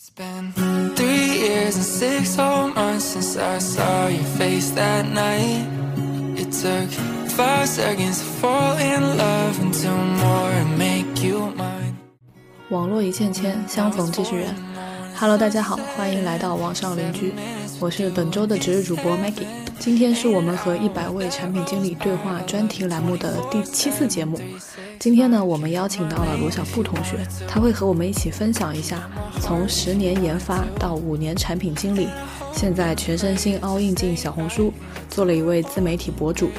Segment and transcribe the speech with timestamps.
[0.00, 0.54] It's been
[0.96, 2.72] three years and six home
[12.70, 14.54] 网络一线牵，相逢即是缘。
[15.18, 17.34] Hello，大家好，欢迎来到网上邻居，
[17.78, 19.44] 我是本周的值日主播 Maggie。
[19.80, 24.38] 今天是我们和一百位产品经理对话专题栏目的第七次节目。
[24.98, 32.06] 今天呢，我们邀请到了罗小布同学，他会和我们一起分享一下从十年研发到五年产品经理，
[32.52, 34.70] 现在全身心 all in 进小红书，
[35.08, 36.50] 做了一位自媒体博主，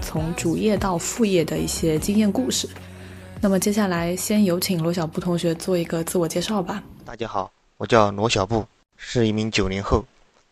[0.00, 2.66] 从主业到副业的一些经验故事。
[3.42, 6.82] 那么接下来，先有请罗小布同学做一个自我介绍吧。
[7.04, 8.64] 大家好，我叫罗小布，
[8.96, 10.06] 是一名九零后，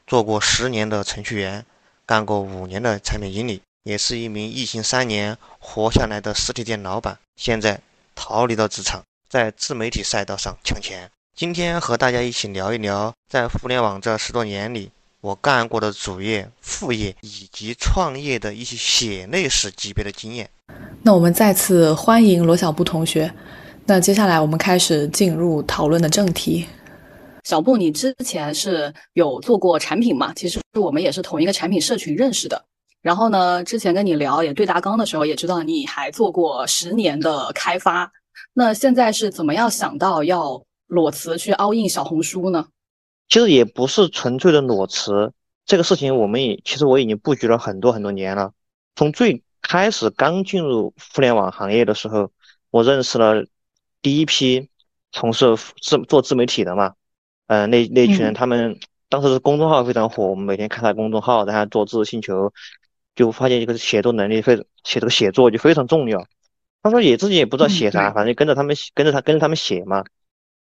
[0.06, 1.64] 做过十年的程序员，
[2.08, 7.18] 干过五年的产品经理，也是一名疫情三年活下来的实体店老板。
[7.36, 7.78] 现在
[8.14, 11.10] 逃离到职场，在自媒体赛道上抢钱。
[11.36, 14.90] 今天和大家一起聊一聊，在互联网这十多年里，
[15.20, 20.48] 我干过的主业、副业以及创业的一些血泪史级别的经验。
[21.02, 23.30] 那我们再次欢迎罗小布同学。
[23.84, 26.66] 那接下来我们开始进入讨论的正题。
[27.48, 30.34] 小布，你之前是有做过产品嘛？
[30.34, 32.62] 其实我们也是同一个产品社群认识的。
[33.00, 38.12] 然后呢，之前跟你聊也对大纲的时候，也知道你还做过十年的开发。
[38.52, 42.66] 那现在是怎么样想到要裸辞去 all in 小红书呢？
[43.30, 45.32] 其实也不是纯粹的裸辞，
[45.64, 48.52] 这个事情我们也其实我已经布局了很多很多年了。
[48.94, 52.30] 从最开始刚进入互联网行业的时候，
[52.70, 53.42] 我认识了
[54.02, 54.68] 第一批
[55.12, 56.92] 从事自做自媒体的嘛，
[57.48, 58.78] 嗯，那那群人他们
[59.10, 62.52] 当时是公众号非常火，我们每天看他公众号，然后做知识星球。
[63.14, 64.54] 就发现一个写作能力非
[64.84, 66.24] 写这个写作就非常重要。
[66.84, 70.04] 他说也自己也不知道写啥，反正跟着他们跟着他跟着他们写嘛。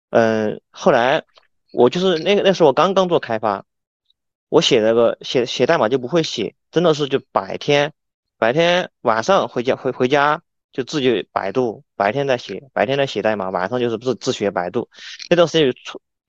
[0.09, 1.23] 嗯，后来
[1.71, 3.63] 我就是那个那时候我刚刚做开发，
[4.49, 7.93] 我写那个写写代码就不会写，真的是就白天
[8.37, 10.41] 白天晚上回家回回家
[10.73, 14.89] 就自己百度，白天在写白天在写代码，晚上就是自自学百度。
[15.29, 15.73] 那段时间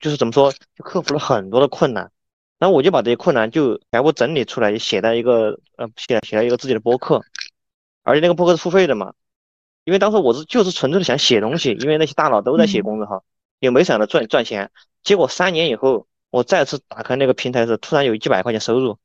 [0.03, 2.11] 就就是怎么说就克服了很多的困难。
[2.59, 7.21] 然后我就把这些困难就全部整理出来，写在一个呃写写了一个自己的博客，
[8.03, 9.13] 而且那个博客是付费的嘛，
[9.85, 13.23] 因为当时我是就是纯粹的想写东西，因为那些大佬都在写公众号，
[13.59, 14.71] 也没想着赚赚钱。
[15.03, 18.97] 结果三年以后，我再次打开那个平台时，突然有几百块钱收入，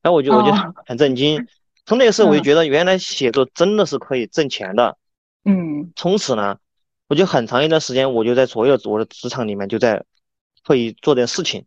[0.00, 0.52] 然后我就我就
[0.86, 1.46] 很震惊。
[1.84, 4.96] 从那个时候我就觉得，原来写作真的是可以挣钱的。
[5.44, 6.56] 嗯，从此呢，
[7.08, 10.02] 我就很长一段时间，我就在所有我的职场里面就在
[10.64, 11.66] 会做点事情。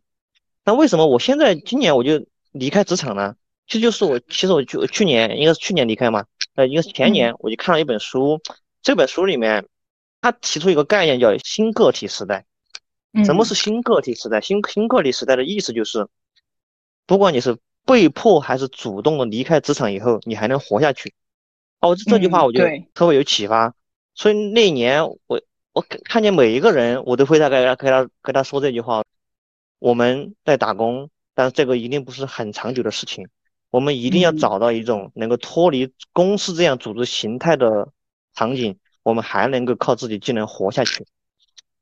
[0.64, 3.36] 那为什么我现在今年我就离开职场呢？
[3.66, 8.40] 其实就是我，其实我就去年应该是去年离开嘛，呃，应该是前年我就看了一本书，
[8.82, 9.66] 这本书里面
[10.20, 12.44] 他提出一个概念叫新个体时代。
[13.24, 14.40] 什么是新个体时代？
[14.40, 16.06] 新新个体时代的意思就是，
[17.06, 21.14] 不管你是被迫还是主动的离开职场以后，你还能活下去。
[21.80, 23.74] 哦，这句话我觉得特别有启发。
[24.14, 25.40] 所以那一年我
[25.78, 29.04] 我看见每一个人，我都会大概跟他跟他说这句话。
[29.78, 33.28] 我们在打工，但是这个一定不是很长久的事情。
[33.70, 37.88] 我们一定要找到一种能够脱离公司这样组织形态的
[38.34, 41.06] 场景，我们还能够靠自己技能活下去。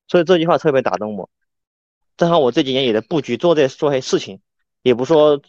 [0.09, 1.31] 所以这句话特别打动我。
[2.19, 4.41] 正好我这几年也在布局做这做些事情，
[4.83, 5.41] 也不说，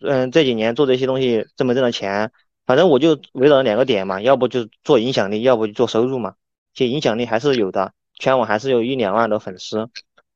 [0.00, 2.32] 嗯，这几年做这些东西挣没挣到钱，
[2.66, 6.34] 反正我就围绕两个点嘛，要不就做影响力，要不就做收入嘛。
[6.74, 9.88] 其实影响力还是有的，全网还是有一两万的粉丝，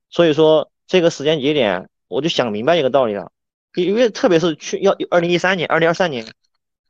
[0.09, 0.71] 所以说。
[0.91, 3.31] 这个时间节点，我就想明白一个道理了，
[3.75, 6.27] 因为特别是去要二零一三年、二零二三年，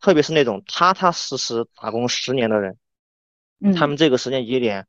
[0.00, 2.78] 特别是那种踏踏实实打工十年的人，
[3.74, 4.86] 他们这个时间节点，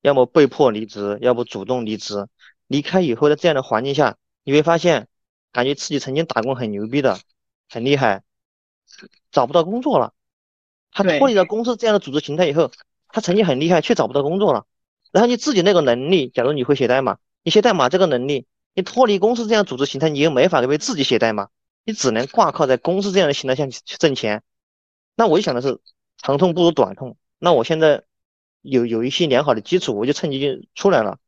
[0.00, 2.28] 要么被迫离职，要不主动离职。
[2.68, 5.08] 离开以后，在这样的环境下，你会发现，
[5.50, 7.18] 感觉自己曾经打工很牛逼的，
[7.68, 8.22] 很厉害，
[9.32, 10.14] 找不到工作了。
[10.92, 12.70] 他脱离了公司这样的组织形态以后，
[13.12, 14.66] 他成绩很厉害，却找不到工作了。
[15.12, 17.18] 然后你自己那个能力，假如你会写代码。
[17.42, 21.48] 你写代码这个能力，你脱离公司这样组织形态，你又没法为自己写代码，
[21.84, 24.42] 你只能挂靠在公司这样的形态下去挣钱。
[25.16, 25.80] 那我就想的是，
[26.18, 27.16] 长痛不如短痛。
[27.38, 28.02] 那我现在
[28.60, 31.18] 有有一些良好的基础，我就趁机就出来了。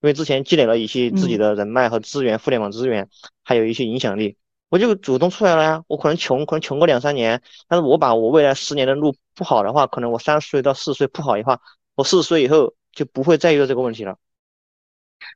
[0.00, 3.10] 因为之前积累了一些自己的人脉和资源，互联网资源，
[3.42, 4.36] 还有一些影响力，
[4.68, 5.82] 我就主动出来了呀。
[5.86, 11.60] 我可能穷，可能穷个两三年，但是我把我未来十年的路铺好的话，可能我三十岁到四十岁铺好的话，
[11.94, 14.16] 我四十岁以后就不会再遇到这个问题了。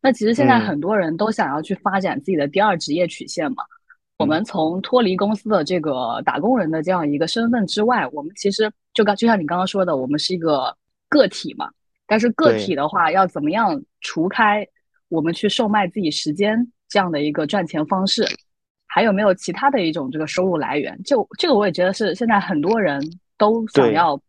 [0.00, 3.64] 那其实现在很多人都想要去发展自己的第二职业曲线嘛。
[4.18, 10.76] 我们从脱离公司的这个打工人的这样一个身份之外，我们其实就刚就像你刚刚说的，我们是一个
[11.08, 11.68] 个体嘛。
[12.06, 14.64] 但是个体的话，要怎么样除开
[15.08, 18.24] 我们去售卖自己时间这样的一个赚钱方式？
[18.94, 21.02] 还有没有其他的一种这个收入来源？
[21.02, 23.00] 就这个我也觉得是现在很多人
[23.38, 24.20] 都想要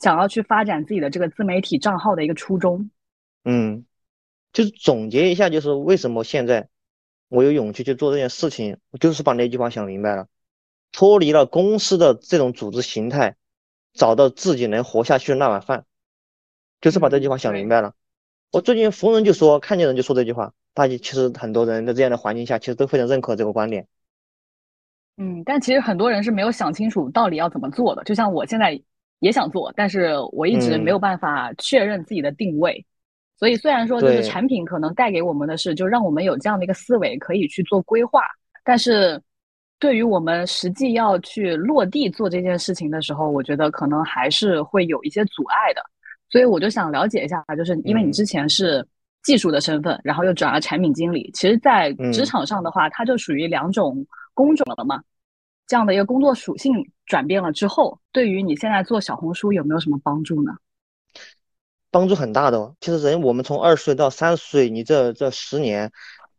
[0.00, 2.88] 想要去发展自己的这个自媒体账号的一个初衷。
[3.44, 3.84] 嗯，
[4.52, 6.68] 就是总结一下，就是为什么现在
[7.28, 10.28] 我有勇气去做这件事情，我就是把那句话想明白了，
[10.92, 13.34] 脱离了公司的这种组织形态，
[13.94, 15.86] 找到自己能活下去的那碗饭，
[16.80, 17.94] 就是把这句话想明白了。
[18.52, 23.86] 我最近逢人就说，看见人就说这句话，大家其实很多人在这样的环境下，其实都非常认可这个观点。
[25.16, 28.04] 嗯，但其实很多人是没有想清楚到底要怎么做的。
[28.04, 28.80] 就像我现在
[29.18, 32.86] 也想做，但是我一直没有办法确认自己的定位。
[33.36, 38.22] 所以虽然说就是产品可能带给我们的是，就让我们有这样的一个思维可以去做规划，
[38.64, 39.20] 但是
[39.80, 45.82] 对于我们实际要去落地做这件事情的时候，我觉得可能还是会有一些阻碍的。
[46.30, 48.86] 所以我就想了解一下，就是因为你之前是
[49.28, 55.02] 技术的身份，然后又转了产品经理，其实，在职场上的话，它就属于两种工种了嘛。
[55.66, 56.72] 这样的一个工作属性
[57.04, 60.52] 转变了之后，对于你现在做小红书有没有什么帮助呢？
[61.90, 62.74] 帮助很大的。
[62.80, 65.92] 其实人我们从二十岁到三十岁，你这这十年，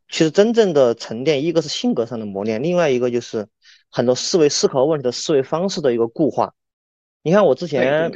[0.08, 3.48] 其实真正的沉淀，一个是性格上的磨练，另外一个就是
[3.92, 6.56] 很多思维思考问题的思维方式的一个固化。
[7.22, 8.12] 你看我之前，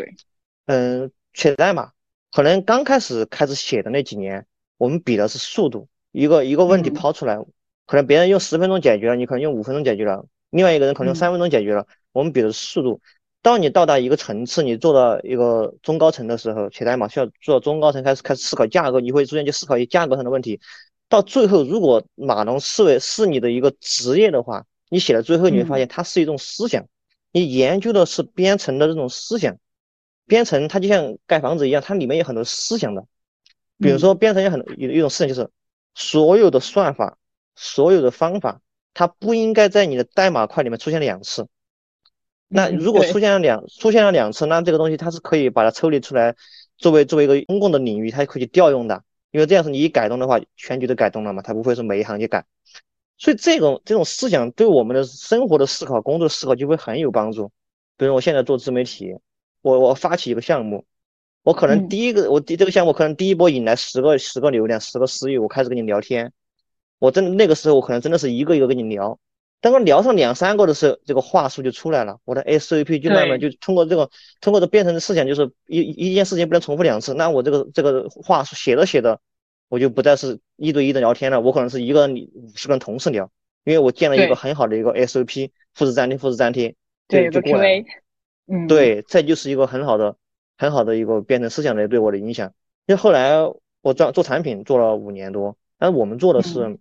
[0.65, 1.11] 嗯。
[1.33, 1.91] 写代码，
[2.31, 4.45] 可能刚开始开始写的那几年，
[4.77, 5.87] 我们比的是速度。
[6.11, 7.37] 一个一个问题抛出来，
[7.85, 11.87] 可能别人用十分钟解决了，你可能用五分钟解决了；另外一个人可能用三分钟解决了。
[12.11, 13.01] 我们比的是速度。
[13.41, 20.59] 当你到达一个层次，你做到一个中高层的时候，写代码需要做到中高层，开始开始思考架构，你会逐渐去思考一些架构上的问题。
[21.09, 26.85] 到最后，如果码农思维是你的一个职业的话，你写到最后，你会发现它是一种思想，
[27.31, 29.57] 你研究的是编程的这种思想。
[30.25, 33.05] 编程它就像盖房子一样，它里面有很多思想的。
[33.83, 35.49] 比如说，编程有很多有一种事情，就是
[35.93, 37.17] 所有的算法、
[37.55, 38.61] 所有的方法，
[38.93, 41.47] 它不应该在你的代码块里面出现两次。
[42.47, 46.35] 那如果出现了两出现了两次，那这个东西它是可以把它抽离出来，
[46.77, 49.03] 作为作为一个公共的领域，它可以调用的。
[49.31, 52.45] 因为这样是你一改动的话，全局都改动了嘛，它不会是每一行就改。
[53.17, 57.51] 所以这种这种思想对我们的生活的思考、工作的思考就会很有帮助。
[57.97, 59.15] 比如我现在做自媒体。
[59.63, 60.83] 我我发起一个项目，
[61.43, 66.31] 我可能第一个我第这个项目可能第一波引来十个十个流量十个私域，我开始跟你聊天，
[66.99, 69.19] 我真的那个时候我可能真的是一个一个跟你聊，
[69.59, 74.09] 当我聊上两三个的时候，这个话术就出来了，我的 SOP 就慢慢就通过这个
[74.39, 79.19] 通过这变成的思想就是一一件事情不能重复两次，那我这个这个话术写着写着，
[79.67, 83.29] 我就不再是一对一的聊天了，我可能是一个你五十个人同时聊，
[83.65, 86.75] 因为我建了一个很好的一个 SOP，复制粘贴复制粘贴，
[87.07, 87.83] 对，就过来。
[88.47, 90.17] 嗯，对，这就是一个很好的、
[90.57, 92.53] 很好的一个变成思想的对我的影响。
[92.85, 93.37] 因为后来
[93.81, 96.79] 我做做产品做了五年多，但是我们做的是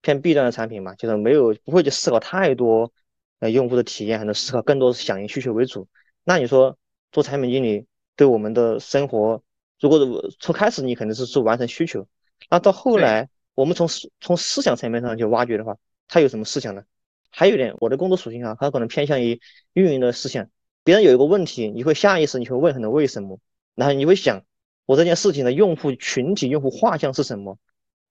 [0.00, 2.92] 偏 B 端的产品嘛，就是没有不会去思考太多
[3.40, 5.88] 呃用户的体验，还能思考更多是响应需求为主。
[6.24, 6.76] 那你说
[7.12, 7.86] 做产品经理
[8.16, 9.42] 对我们的生活，
[9.80, 9.98] 如果
[10.40, 12.06] 从开始你肯定是说完成需求，
[12.50, 15.76] 那到后来我们从思从思想层面上去挖掘的话，
[16.08, 16.84] 他有什么思想呢？
[17.30, 19.40] 还有一点，我的工作属性啊，它可能偏向于
[19.72, 20.48] 运营的思想。
[20.84, 23.40] 别人有一个问题，你会下意识你会问很多为什么，
[23.74, 24.44] 然后你会想
[24.84, 27.58] 我这件事情的用户群体、用户画像是什么，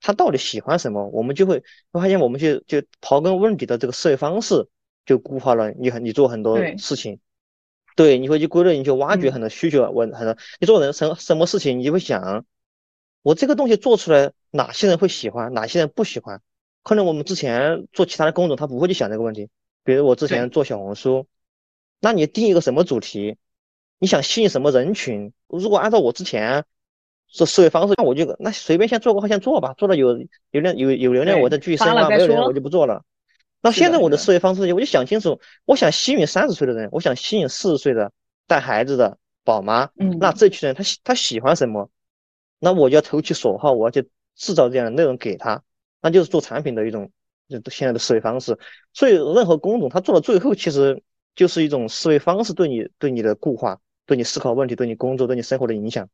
[0.02, 1.08] 他到底喜欢什么？
[1.10, 1.60] 我们就会
[1.92, 4.68] 会发现，我们就就刨根问底的这个思维方式
[5.06, 7.20] 就固化了你很你做很多事情，
[7.96, 12.44] 对，你会去归类，你去挖掘很多需求，问很多你做人什什么事情，你就会想
[13.22, 16.42] 我这个东西做出来哪些人会喜欢，哪些人不喜欢？
[16.82, 19.48] 可能我们之前做其他的工种，他不会去想这个问题，
[19.84, 21.27] 比如我之前做小红书。
[22.03, 23.38] 那你定一个什么主题？
[23.98, 25.31] 你想吸引什么人群？
[25.48, 26.65] 如果按照我之前
[27.31, 30.13] 这思维方式，那我就那随便先做个号先做吧，做了有
[30.51, 33.05] 流量有有流量我再继续深挖，没有流量我就不做了。
[33.62, 38.12] 那现在我的思维方式，我就想清楚，我想吸引三十岁的人，我想吸引四十岁的
[38.48, 41.89] 带孩子的宝妈，嗯，那这群人他他喜欢什么？
[42.60, 45.63] 那我就要投其所好，我要去制造这样的内容给他，
[46.01, 47.10] 那就是做产品的一种
[47.72, 48.60] 现在的思维方式。
[48.91, 51.01] 所以任何工种他做到最后，其实。
[51.36, 56.08] 就是一种思维方式对你对你的固化，对你思考问题，对你工作，对你生活的影响，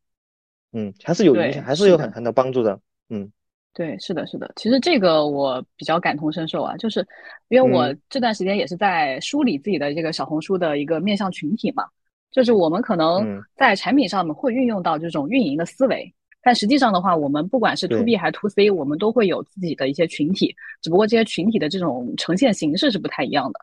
[0.72, 3.32] 嗯，还是有影响，还是有很很多帮助的，嗯，
[3.74, 7.06] 对，是的，是的，其实这个我比较感同身受啊，就是
[7.50, 11.84] 因为我这段时间也是在梳理自己的这个小红书的一个面向群体嘛，
[12.32, 23.60] 就是我们可能在产品上面会运用到这种运营的思维，但实际上的话，我们不管是 to B 还是 to C，我们都会有自己的一些群体，只不过这些群体的这种呈现形式是不太一样的。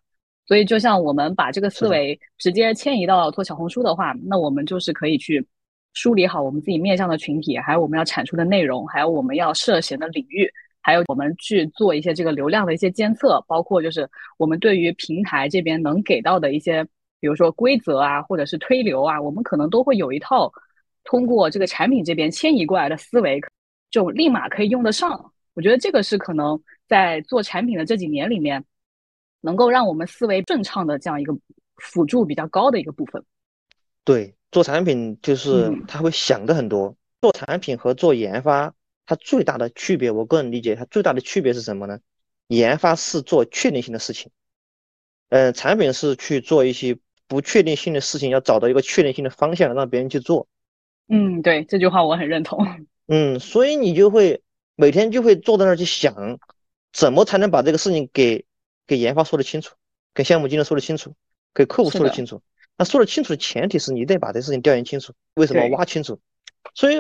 [0.47, 5.45] 所以，就像我们把这个思维直接迁移到做小红书的话，那我们就是可以去
[5.93, 10.49] 梳理好我们自己面向的群体，还有我们要产出的内容，还有我们要涉嫌的领域，
[10.83, 16.85] 还有我们去做一些这个流量的一些监测，包括就是我们对于平台这边能给到的一些，
[17.19, 20.53] 比如说规则啊，或者是推流啊，我们可能都会有一套
[21.03, 23.41] 通过这个产品这边迁移过来的思维，
[23.91, 25.33] 就立马可以用得上。
[25.55, 28.63] 我觉得这个是可能在做产品的这几年里面，
[29.41, 31.37] 能够让我们思维顺畅的这样一个
[31.77, 33.25] 辅助比较高的一个部分。
[34.05, 34.35] 对。
[34.53, 38.73] 做产品就是他会想的很多，做产品和做研发，
[39.05, 41.99] 它最大的区别，我个人理解，它最大的区别是什么呢？
[42.47, 44.31] 研发是做确定性的事情，
[45.29, 50.47] 嗯，产品是去做一些不确定性的事情，要找到一个确定性的方向，让别人去做。
[51.09, 52.65] 嗯，对，这句话我很认同。
[53.09, 54.43] 嗯，所以你就会
[54.75, 56.39] 每天就会坐在那儿去想，
[56.93, 58.47] 怎么才能把这个事情给
[58.87, 59.75] 给研发说得清楚，
[60.15, 61.15] 给项目经理说得清楚，
[61.55, 62.43] 给客户说得清楚。
[62.79, 66.21] 那说得清楚的前提是你得把这事情调研清楚，为什么挖清楚。
[66.75, 66.99] 所以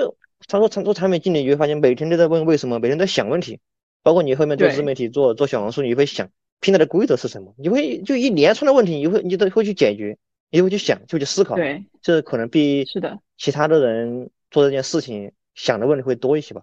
[0.49, 3.61] 他说，做产品经理你会发现每天都在问为什么，每天在想问题。
[4.03, 7.53] 包括你后面做自媒体、做做小红书，你会想平台的规则是什么？
[7.59, 10.17] 你会就一连串的问题，你会你都会去解决，
[10.49, 11.57] 你会去想，就去思考。
[11.57, 16.63] 对，这可能比是的其他的人做这件事情想的问题会多一些吧。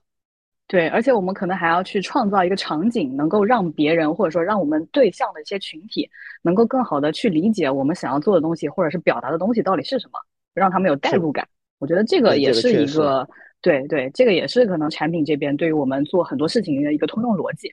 [0.74, 6.10] 对，而且我们可能还要去创造一个场景，能够让别人或者说让我们对象的一些群体，
[6.42, 10.20] 能够更好的去理解我们想要做的东西，或者是表达的东西到底是什么，
[10.56, 11.48] 让他们有代入感。
[11.78, 13.30] 我觉得这个也是一个，
[13.62, 17.72] 对对，这个也是可能产品这边对于我们做很多事情的一个通用逻辑。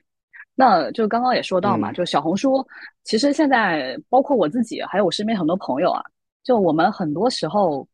[0.53, 2.63] 那就刚刚也说到嘛，就小红书，
[3.03, 6.03] 其实现在包括我自己，还有我身边很多朋友啊，
[6.43, 7.87] 就我们很多时候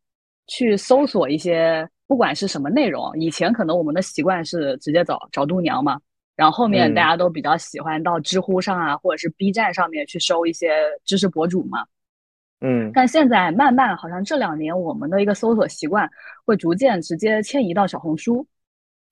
[0.48, 1.88] 去搜索一些。
[2.08, 6.00] 不管是什么内容，以前可能我们的习惯是直接找找度娘嘛，
[6.34, 10.70] 然后后面大家都比较喜欢到知乎上啊，或者是 B 站上面去搜一些
[11.04, 11.84] 知识博主嘛。
[12.60, 16.10] 嗯，但现在慢慢好像这两年我们的一个搜索习惯
[16.44, 18.44] 会逐渐直接迁移到小红书，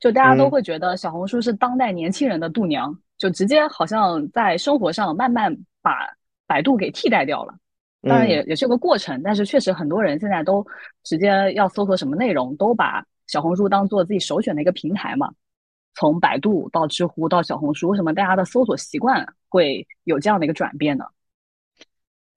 [0.01, 6.09] 就大家都会觉得小红书是当代年轻人的度娘，就直接好像在生活上慢慢把
[6.47, 7.55] 百度给替代掉了。
[8.09, 10.65] 当然也也是个过程，但是确实很多人现在都
[11.03, 15.31] 直接要搜索什么内容，都把小红书当做自己首选的一个平台嘛。
[15.95, 21.07] 从百度到知乎到小红书，为什么大家的搜索习惯会有这样的一个转变呢？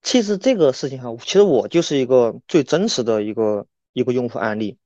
[0.02, 4.78] 其实这个事情哈，其实我就是一个最真实的一个一个用户案例。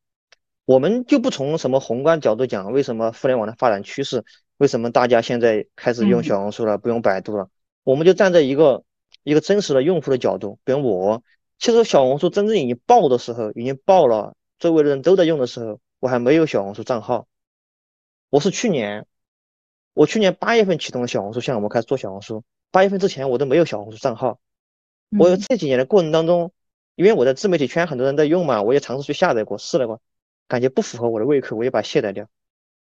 [0.66, 4.24] 我们就不从什么宏观角度讲，为什么互联网的发展趋势，
[4.58, 7.48] 为什么大家现在开始用小红书了，不用百度了？
[7.84, 8.84] 我们就站在一个。
[9.24, 11.24] 一个真实的用户的角度，比如我，
[11.58, 17.26] 其实小红书真正已经爆的时候，已经爆了，周围的人都在用的时候，我还没有小红书账号。
[18.30, 19.06] 我是去年，
[19.94, 22.44] 我去年八月份启动了小红书项目，开始做小红书。
[22.72, 24.40] 八月份之前我都没有小红书账号。
[25.18, 26.52] 我有这几年的过程当中，
[26.96, 30.02] 因为我在自媒体圈很多人在用嘛，我也尝试去下载过，试了过，
[30.48, 32.28] 感觉不符合我的胃口，我也把它卸载掉。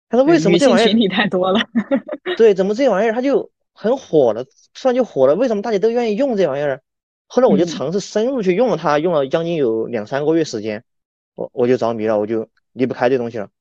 [0.09, 1.59] 他说为什么这玩意儿群体太多了？
[2.35, 3.51] 对，怎么这玩意儿它就？
[3.79, 4.43] 很火了，
[4.73, 5.35] 突然就火了。
[5.35, 6.81] 为什么大家都愿意用这玩意儿？
[7.27, 10.83] 后来我就尝试深入去用了它，用了将近有两三个月时间，
[11.35, 13.51] 我我就着迷了，我就离不开这东西了。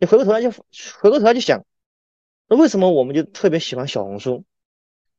[0.00, 1.64] 你回过头来就回过头来就想，
[2.48, 4.44] 那为什么我们就特别喜欢小红书？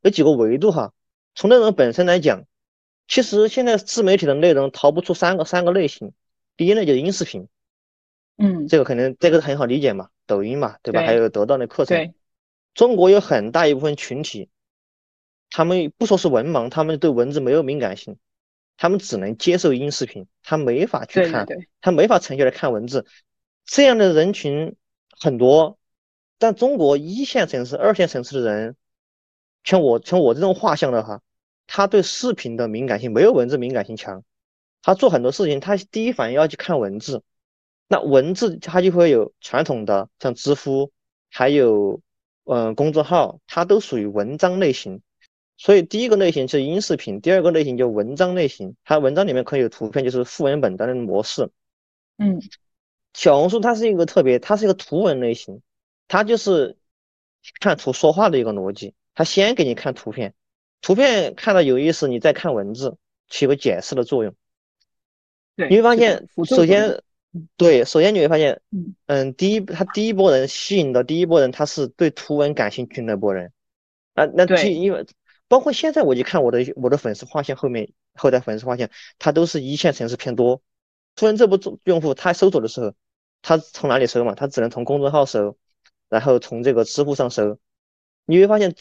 [0.01, 0.91] 有几个维度哈。
[1.33, 2.43] 从内容本身来讲，
[3.07, 6.11] 其实现在自媒体的内容逃不出三个三个类型。
[6.57, 7.47] 第一类就是音视频，
[8.37, 11.05] 嗯，这个可能这个很好理解嘛，抖音嘛，对吧？
[11.05, 12.13] 还有得到的课程。
[12.73, 14.49] 中国有很大一部分群体，
[15.49, 18.17] 他们不说是文盲，他们对文字没有敏感性，
[18.77, 21.45] 他们只能接受音视频，他没法去看，
[21.81, 23.05] 他没法沉下来看文字。
[23.65, 24.75] 这样的人群
[25.19, 25.77] 很多，
[26.37, 28.75] 但中国一线城市、二线城市的人，
[29.65, 31.21] 像我像我这种画像的哈，
[31.67, 34.23] 他对视频的敏感性没有文字敏感性强，
[34.81, 37.21] 他做很多事情，他第一反应要去看文字，
[37.89, 40.93] 那文字他就会有传统的像知乎，
[41.29, 42.01] 还有。
[42.45, 45.01] 嗯，公众号它都属于文章类型，
[45.57, 48.75] 所以第一个类型是音视频，第二个类型就文章类型。
[48.83, 51.49] 它文章里面可以有图片，就是副文本的那种模式。
[52.17, 52.41] 嗯，
[53.13, 55.61] 小红书它是一个特别，它是一个图文类型，
[56.07, 56.77] 它就是
[57.59, 58.95] 看图说话的一个逻辑。
[59.13, 60.33] 它先给你看图片，
[60.81, 62.97] 图片看到有意思，你再看文字，
[63.29, 64.33] 起个解释的作用。
[65.55, 67.03] 对，你会发现，首先。
[67.55, 68.61] 对，首先你会发现，
[69.07, 73.53] 嗯，第一，他第一波人吸引的第一波人，他是对图文感兴趣那波人，
[74.15, 75.05] 啊，那对，因为
[75.47, 80.61] 包括现在我就看我的我的粉丝画像后面后台粉丝画像，他都是一线城市偏多。
[81.15, 82.93] 突然这波用户他搜索的时候，
[83.41, 84.35] 他从哪里搜嘛？
[84.35, 85.57] 他只能从公众号搜，
[86.09, 87.57] 然后从这个知乎上搜。
[88.25, 88.75] 你会发现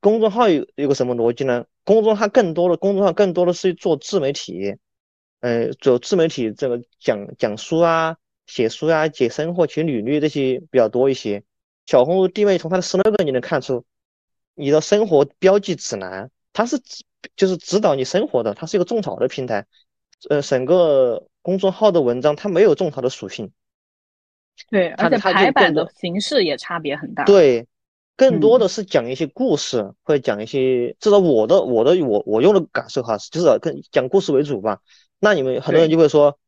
[0.00, 1.66] 公众号有有个什么逻辑呢？
[1.84, 4.76] 公众号更多的公众号更多的是做自媒体。
[5.40, 8.16] 呃，做自媒体这个讲讲书啊，
[8.46, 11.42] 写书啊、写生活、写履历这些比较多一些。
[11.86, 13.84] 小红书定位从它的 slogan 你能看出，
[14.54, 16.80] 你的生活标记指南，它是
[17.36, 19.66] 就是指导你生活的，它是一个种草的平台。
[20.28, 23.50] 呃，整个公众号的文章它没有种草的属性。
[24.68, 27.24] 对，而且排版的形式也差别很大。
[27.24, 27.66] 对，
[28.14, 34.80] 更多的是讲一些故事，或者讲一些，至少我的我的我我用的感受哈，就是跟讲故事为主吧。
[35.20, 36.38] 那你们很多人就会说，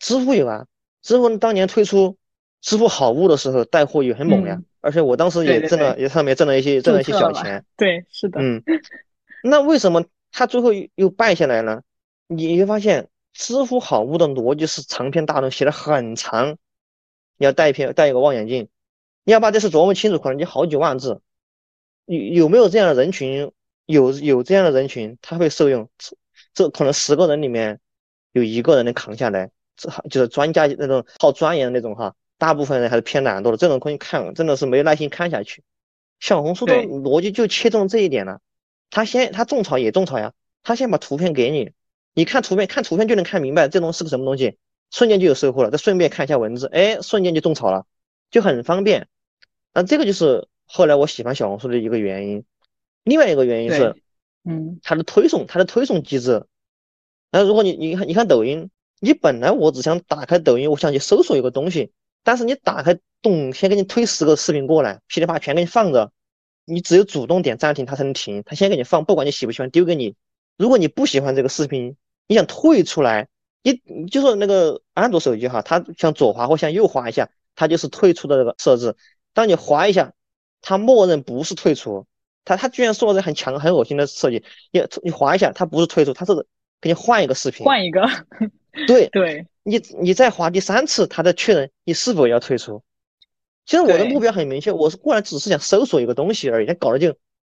[0.00, 0.66] 支付有啊，
[1.02, 2.16] 支付当年推出
[2.60, 7.64] 支付好物的时候，带货也很猛呀，而且我当时也挣了，也上面挣了一些挣了一些小钱。
[7.76, 8.40] 对，是的。
[8.40, 8.62] 嗯，
[9.44, 11.82] 那为什么他最后又败下来呢？
[12.26, 16.56] 你会发现，支付好物的逻辑是长篇大论，写的很长。
[17.36, 18.68] 你要带一篇带一个望远镜，
[19.24, 21.20] 你要把这事琢磨清楚，可能就好几万字。
[22.06, 23.52] 有有没有这样的人群？
[23.86, 25.90] 有有这样的人群，他会受用。
[26.54, 27.80] 这可能十个人里面
[28.34, 32.14] 有一个人能扛下来，这就是专家那种好钻研的那种哈。
[32.36, 35.62] 大部分人还是偏懒惰的，这种东西看，真的是没耐心看下去。
[36.18, 38.40] 小红书的逻辑就切中这一点了。
[38.90, 40.32] 他先他种草也种草呀，
[40.64, 41.70] 他先把图片给你，
[42.12, 44.58] 你看图片，看图片就能看明白这东西是个什么东西。
[44.90, 47.86] 瞬间就有收获了，再顺便看一下文字，哎，瞬间就种草了，
[48.30, 49.08] 就很方便。
[49.72, 52.44] 那这个就是后来我喜欢小红书的一个原因。
[53.04, 53.96] 另外一个原因是，
[54.44, 56.46] 嗯，它的推送，它的推送机制。
[57.34, 61.90] 那如果你你看你看抖音，你本来我只想打开抖音，我想去搜索一个东西，
[62.22, 66.12] 但是你打开动，先给你推十个视频过来，噼里啪全给你放着，
[66.64, 68.44] 你只有主动点暂停，它才能停。
[68.46, 70.14] 它先给你放，不管你喜不喜欢，丢给你。
[70.56, 71.96] 如果你不喜欢这个视频，
[72.28, 73.26] 你想退出来。
[73.64, 78.94] 你就说那个安卓手机哈，它向左滑或向右滑一下，它就是退出的这个设置。
[79.32, 80.12] 当你滑一下，
[80.60, 82.06] 它默认不是退出。
[82.44, 86.46] 它它居然说这很强很恶心的设计，你你滑一下，它不是退出，它是
[86.84, 88.06] 给你换一个视频，换一个。
[88.86, 92.82] 对对，你你再滑第三次，它再确认你是否要退出。
[93.64, 97.16] 其实我的目标很明确，我是过来只是想搜索一个东西而已，他搞得就。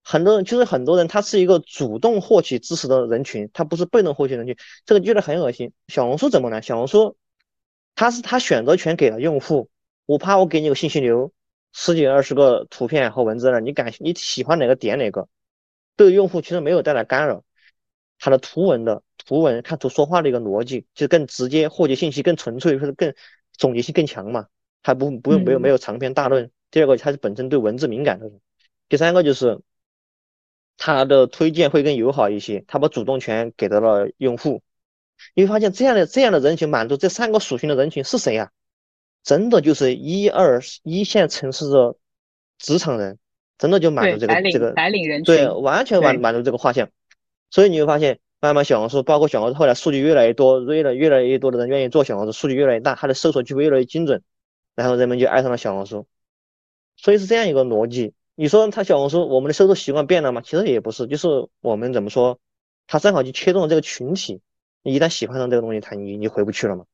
[0.06, 5.72] 很多人就是很多人，他是一个主动获取知识的人群，他不是被动获取人群，这个觉得很恶心。
[5.88, 6.60] 小红书怎么呢？
[6.60, 7.16] 小红书，
[7.94, 9.70] 他是他选择权给了用户，
[10.04, 11.32] 我怕我给你个信息流，
[11.72, 15.26] 十几二十个图片和文字了，你感你喜欢哪个点哪个，
[15.96, 17.42] 对用户其实没有带来干扰。
[18.24, 23.12] 它的图文的图文看图说话的一个逻辑，就更直接，获取信息更纯粹，或者更
[23.52, 24.46] 总结性更强嘛，
[24.82, 26.50] 还不不用没有没有长篇大论。
[26.70, 28.40] 第二个，它是本身对文字敏感的人。
[28.88, 29.60] 第三个就是。
[30.76, 34.60] 它的推荐会更友好一些，它把主动权给到了用户。
[35.32, 38.50] 你会发现这样的这样的人群满足这三个属性的人群是谁呀？
[39.22, 41.94] 真的就是一二一线城市的
[42.58, 43.20] 职场人，
[43.56, 46.90] 真的就满足这个这个白领人群，对，完全满满足这个画像。
[47.54, 54.24] 所以你会发现，慢慢小红书，包括小红书后来数据越来越多，越来越来越多的人愿意做小红书，数据越来越大，它的搜索就会越来越精准，
[54.74, 56.04] 然后人们就爱上了小红书。
[56.96, 58.12] 所以是这样一个逻辑。
[58.34, 60.40] 你说他小红书，我们的搜索习惯变了吗？
[60.40, 61.28] 其实也不是，就是
[61.60, 62.40] 我们怎么说，
[62.88, 64.40] 他正好就切中了这个群体。
[64.82, 66.84] 你一旦喜欢上这个东西，他你你回不去了吗？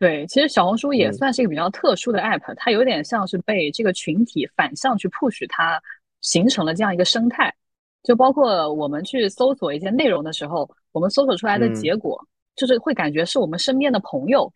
[0.00, 5.80] 对，其实小红书也算是一个比较特殊的 app，它有点像是被这个群体反向去 push，它
[6.20, 7.54] 形成了这样一个生态。
[8.02, 12.20] 就包括我们去搜索一些内容的时候，我们搜索出来的结果，
[12.56, 14.52] 就是会感觉是我们身边的朋友，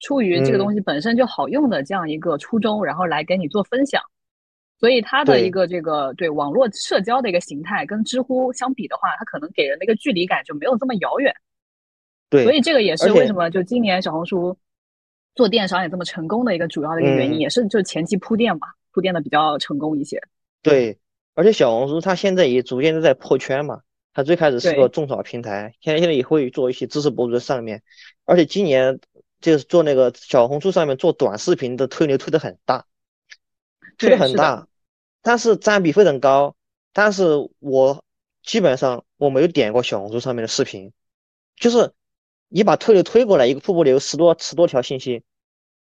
[0.00, 4.00] 出于这个东西本身就好用的这样一个初衷，然后来给你做分享。
[4.78, 11.34] 所以它的一个这个对网络社交的一个形态，跟知乎相比的话，它可能给人的一个距离感就没有这么遥远。
[12.28, 14.54] 对，所以这个也是为什么就今年小红书
[15.34, 20.20] 做电商也这么成功的一个主要的一个原因，也是就前期铺垫嘛，铺垫的比较成功一些。
[20.62, 20.98] 对，
[21.36, 27.82] 而且小红书它现在也逐渐的在破圈嘛，它最开始是个种草平台，现在现在也会做一些知识博主在上面，
[28.24, 28.98] 而且今年
[29.40, 32.86] 就是做那个小红书上面做短视频的推流推的很大。
[33.98, 34.66] 推的很大，
[35.22, 36.54] 但是占比非常高。
[36.92, 38.02] 但是我
[38.42, 40.92] 基本上我没有点过小红书上面的视频，
[41.56, 41.92] 就是
[42.48, 45.22] 你把推流推过来一个瀑布流十多十多条信息，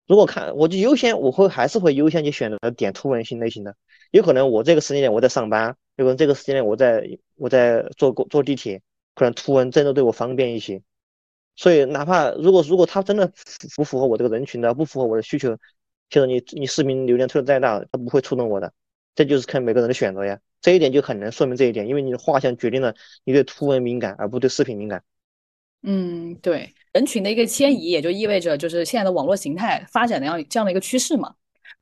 [0.08, 3.76] 如果看我就优先我会还是会优先去选择点图文型类型的。
[4.12, 8.82] 有可能我这个时间点我在上班，有可能这个时间点我在我在坐坐地铁，
[9.14, 10.82] 可能图文真的对我方便一些。
[11.56, 13.32] 所以哪怕如果如果他真的
[13.76, 15.58] 不符合我这个人群的，不符合我的需求。
[16.08, 18.72] 就是你你视频流量推的再大，它不会触动我的，
[19.16, 20.40] 这就是看每个人的选择呀。
[20.62, 25.04] 这一点就很能说明这一点，因为你的画像决定了你对图文敏感，而不对视频敏感。
[25.82, 31.34] 嗯，对，人群的一个迁移，也就意味着就是现在的网络形态发展的样这样的一个趋势嘛。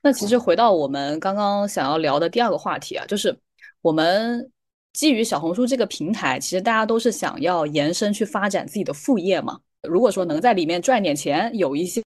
[0.04, 3.36] 那其实回到我们刚刚想要聊的第二个话题啊，就是
[3.82, 4.52] 我们
[4.94, 9.60] 基于小红书这个平台，其实大家都是想要延伸去发展自己的副业嘛。
[9.82, 12.04] 如果说能在里面赚点钱，有一些。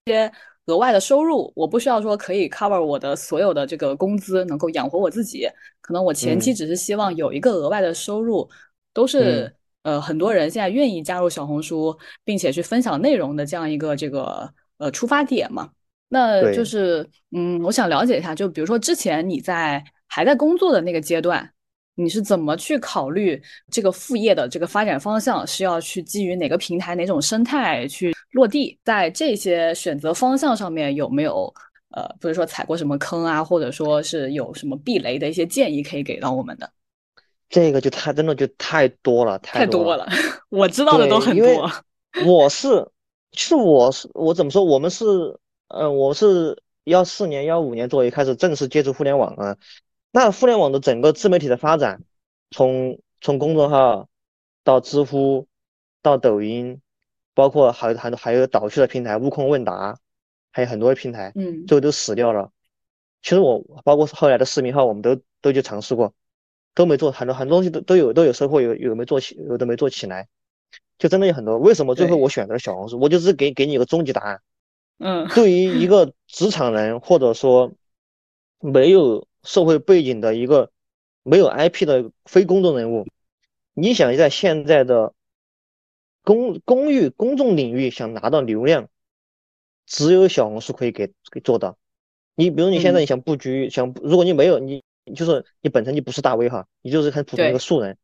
[0.68, 5.48] 额外的收入，我不需要说可以 cover 我的所有的这个工资，能够养活我自己。
[5.80, 8.46] 可能我前期只是希望有一个额外的收入，
[8.92, 9.50] 都是
[9.84, 15.70] 呃很多人现在愿意加入小红书，并且去分享内容的这样一个这个呃出发点嘛。
[16.10, 21.50] 那就是嗯，我想了解一下，就比如说之前你在还在工作的那个阶段。
[22.00, 23.42] 你是怎么去考虑
[23.72, 25.48] 这个副业的这个发展方向？
[25.48, 28.78] 是要去基于哪个平台、哪种生态去落地？
[28.84, 31.52] 在这些选择方向上面有没有
[31.90, 36.70] 呃，比如说踩过什么坑啊，或者说是有什么避雷的一些建议可以给到我们的？
[37.50, 40.08] 这个就太真的就太多了，太多了。
[40.50, 41.72] 我知道的都很多。
[42.28, 42.88] 我是，
[43.32, 44.64] 其实我是我怎么说？
[44.64, 45.04] 我们是，
[45.70, 49.58] 嗯，我是幺四年、幺五年左右开始正式接触互联网啊。
[50.12, 52.04] 那互联网的整个自媒体的发展，
[52.52, 54.08] 从从公众号
[54.64, 55.46] 到知乎，
[56.02, 56.80] 到抖音，
[57.34, 60.00] 包括还还还有导去的平台悟空问答，
[60.54, 62.52] 还有很多的平台，嗯，最后都死掉了。
[63.22, 66.14] 其实我包括后来的视频号，我们都都去尝试过，
[66.74, 70.30] 都没做很多很多东西都都有都有收获，有有没做起，有的没做起来，
[70.98, 71.58] 就真的有很多。
[71.58, 72.98] 为什么最后我选择了小红书？
[72.98, 74.42] 我就是给给你一个终极答案。
[75.00, 77.74] 嗯，对于一个职场人或者说
[78.60, 79.28] 没有。
[79.44, 80.72] 社会背景的一个
[81.24, 83.08] 没有 IP 的非公众人物，
[83.74, 85.14] 你想在现在的
[86.22, 88.90] 公公域公众领域想拿到流量，
[89.86, 91.78] 只有小红书可以给给做到。
[92.36, 94.84] 你比如你现在你想布局，想如果你没有你
[95.16, 97.98] 就是你本身就不是大 V 哈，你就是很普通一个素人，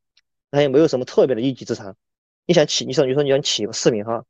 [0.50, 1.98] 那也没有什么特别的一技之长。
[2.46, 4.24] 你想起，你说你说你想起个视频号，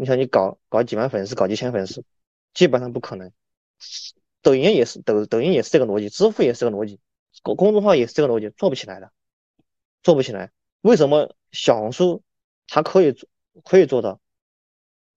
[0.00, 2.02] 你想你搞搞几万粉丝，搞几千粉丝，
[2.54, 3.30] 基本上不可能。
[4.40, 6.98] 抖音也是抖抖音也是这个逻辑，支付也是这个逻辑，
[7.42, 9.12] 公公众号也是这个逻辑，做不起来的，
[10.02, 10.52] 做不起来。
[10.80, 12.22] 为什么小红书
[12.66, 13.14] 它可以
[13.62, 14.18] 可以做到？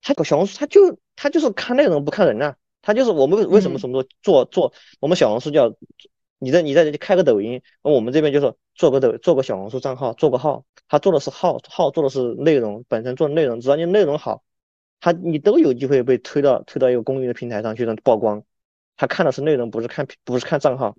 [0.02, 5.74] 它小红书它就它就是看内容不看人啊，它就是我们为什么什么做做我们小红书叫
[6.39, 14.43] 你在你在这里开个抖音，我们这边就是做个抖做个小红书账号，做个号，他做的是号号做的是内容本身做的内容，只要你内容好，
[15.04, 18.46] 他你都有机会被推到推到一个公益的平台上去让曝光。
[18.96, 20.96] 他看的是内容，不是看不是看账号，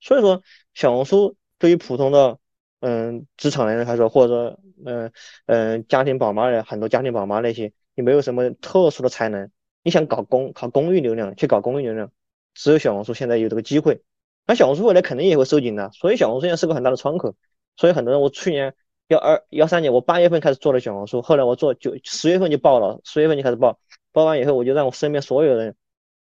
[0.00, 2.38] 所以说小红书对于普通的
[2.80, 5.12] 嗯职场人来说，或者说嗯
[5.44, 9.50] 嗯家庭宝妈的很多家庭宝妈那些，你没有什么特殊的才能，
[9.82, 12.10] 你想搞公考公域流量去搞公域流量，
[12.54, 14.00] 只有小红书现在有这个机会。
[14.46, 17.36] 那小红书未来肯定也会收紧的，所以小红书现在是个很大的窗口。
[17.76, 18.74] 所以很多人，我去年
[19.12, 23.78] 幺二幺三年，我八月份开始做的小红书，后来我做九十月份就爆了，十月份就开始爆，
[24.10, 25.76] 爆完以后我就让我身边所有人。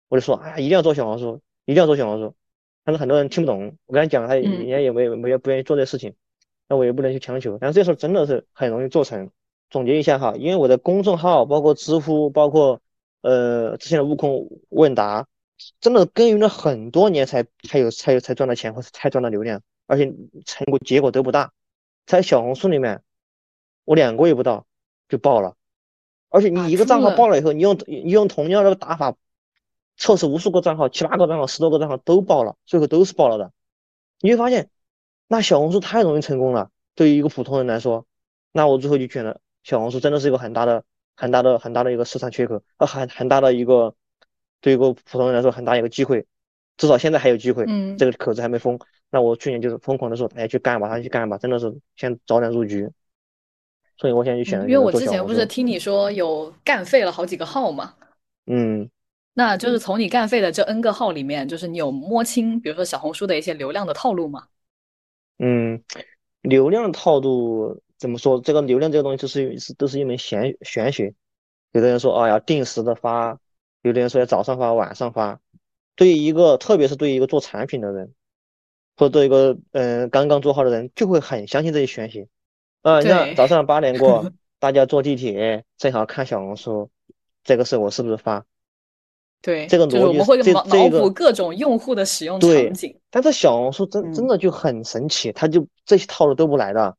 [0.08, 2.36] 我就说，哎呀，一定要做小红书，一定要做小红书。
[2.84, 6.14] 但是很多人听不懂，我跟他讲，他人家也没没有不愿意做这事情，
[6.70, 7.58] 那我也不能去强求。
[7.60, 9.32] 但是这时候真的是很容易做成。
[9.72, 12.80] 总结一下哈，因为我的公众号，包括知乎，包括
[13.22, 15.26] 呃之前的悟空问答，
[15.82, 20.14] 真的耕耘了很多年才才有才有才赚到钱或者才赚到流量，而且
[20.46, 21.52] 成果结果都不大。
[22.06, 23.02] 在小红书里面，
[23.84, 24.66] 我两个月不到
[25.10, 25.56] 就爆了，
[26.30, 29.16] 而且你一个账号爆了以后，你用你用同样的打法。
[29.98, 33.54] 测试无数个账号，七八个账号，十多个账号都爆了，最后都是爆了的。
[34.20, 34.70] 你会发现，
[35.30, 36.70] 那小红书太容易成功了。
[36.96, 38.06] 对于一个普通人来说，
[38.52, 40.84] 那我最后就选了小红书，真的是一个很大的、
[41.16, 43.96] 很大的、很大的一个市场缺口，呃，很很大的一个，
[44.60, 46.28] 对一个普通人来说很大一个机会。
[46.76, 48.78] 至少现在还有机会，嗯，这个口子还没封。
[49.10, 52.90] 那我去年就是疯狂的说，哎，去干吧，他去干吧，真的是先早点入局。
[53.98, 57.94] 所以我现在就选，因为我之前不是听你说有干废了好几个号嘛，
[58.46, 58.90] 嗯。
[59.38, 64.48] 那就是从你干废的这 N 个号里面，就是你有摸清，比如说小红书的一些流量的套路吗？
[65.40, 65.84] 嗯，
[66.42, 68.40] 流量套路怎么说？
[68.40, 71.14] 这个流量这个东西，就是是都是一门玄玄学。
[71.74, 73.38] 有的人说啊，要定时的发；
[73.82, 75.38] 有的人说要早上发、晚上发。
[75.98, 78.14] 对于一个，特别是对于一个做产品的人，
[78.98, 82.28] 或者对一个嗯刚刚做号的人，就会很相信这些玄学。
[82.82, 86.90] 啊，你看早上八点过， 大家坐地铁正好看小红书，
[87.44, 88.46] 这个时候我是不是发？
[89.42, 92.98] 对，这个逻辑，这这个各种用户的使用场景。
[93.12, 96.96] 但是小红书真真的就很神奇，它就这些套路都不来的。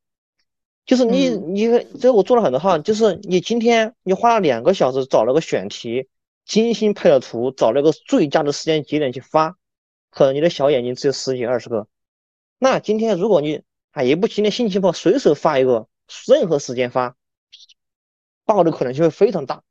[0.85, 1.67] 就是你你
[2.01, 6.07] 这我做了很多号，就是你今天你花了两个小时找了个选题，
[6.45, 9.57] 精心配了图，找了个最佳的时间节点去发，
[10.17, 11.87] 可能你的小眼睛只有十几二十个。
[12.59, 15.87] 那今天如果你啊也不今天心情不好，随手发一个，
[16.27, 17.15] 任何时间发，
[18.47, 19.63] 爆的可能性会非常大。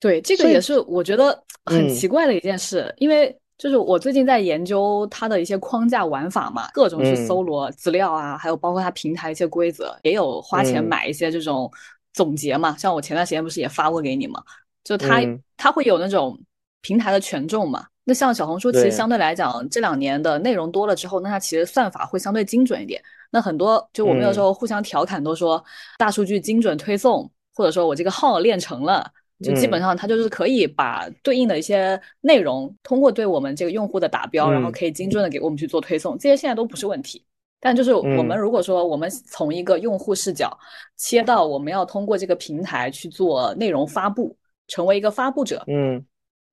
[0.00, 11.70] 对，这个也是我觉得很奇怪的一件事，因为就是我最近在研究它的一些框架玩法嘛，各种去搜罗资料啊，还有包括它平台一些规则，也有花钱买一些这种
[12.12, 12.76] 总结嘛。
[12.76, 14.42] 像我前段时间不是也发过给你嘛，
[14.82, 15.20] 就它
[15.56, 16.36] 它会有那种
[16.80, 17.86] 平台的权重嘛。
[18.08, 23.02] 那像小红书，其实相对来讲，这两年的内容多了之后，那它其实算法会相对精准一点。
[23.32, 25.62] 那很多就我们有时候互相调侃，都说
[25.98, 29.10] 大数据精准推送，或者说我这个号练成了，
[29.42, 37.24] 就基本上它就是可以把对应的一些内容，通过对我们这个用户的打标，然后可以精准的给我们去做推送，这些现在都不是问题。
[37.58, 40.56] 但就是我们如果说我们从一个用户视角
[40.96, 44.36] 切到我们要通过这个平台去做内容发布，
[44.68, 46.06] 成为一个发布者，嗯。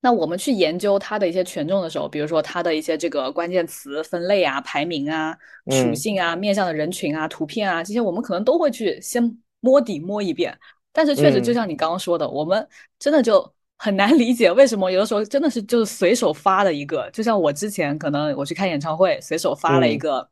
[0.03, 5.33] 那我们去研究它的一些权重的时候，比如说它的一些这个关键词分类啊、排名啊、
[5.71, 10.53] 属性啊、面向的人群啊、图片啊这些，我们可能都会去先摸底摸一遍。
[10.91, 12.67] 但是确实，就像你刚刚说的，我们
[12.99, 20.29] 真的就很难理解为什么有的时候真的是就是随手发的一个，就像我之前可能我去看演唱会，随手发了一个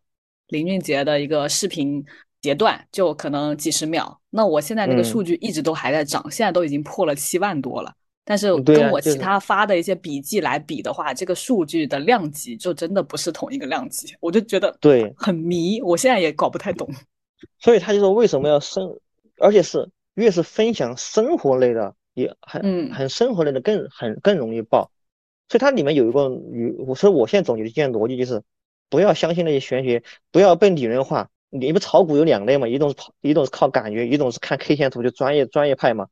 [0.50, 2.06] 林俊杰的一个视频
[2.42, 4.20] 截段，就可能几十秒。
[4.30, 7.96] 那我现在那个数据一直都还在涨，现在都已经破了七万多了。
[8.32, 16.90] 但是跟我其他发的一些笔记来比的话，这个数据的量级就真的不是同一个量级，我就觉得对很迷，我现在也搞不太懂。
[17.60, 18.98] 所以他就说为什么要生，
[19.38, 24.90] 而且是越是分享生活类的，也很很生活类的更很更容易爆。
[25.50, 26.30] 所以它里面有一个，
[26.86, 28.42] 我所以我现在总结的经验逻辑就是，
[28.90, 31.30] 不要相信那些玄学，不要被理论化。
[31.50, 36.08] 你们炒股有两类嘛，一种是跑，一种是靠感觉，一种是看 K 线图就专业专业派嘛。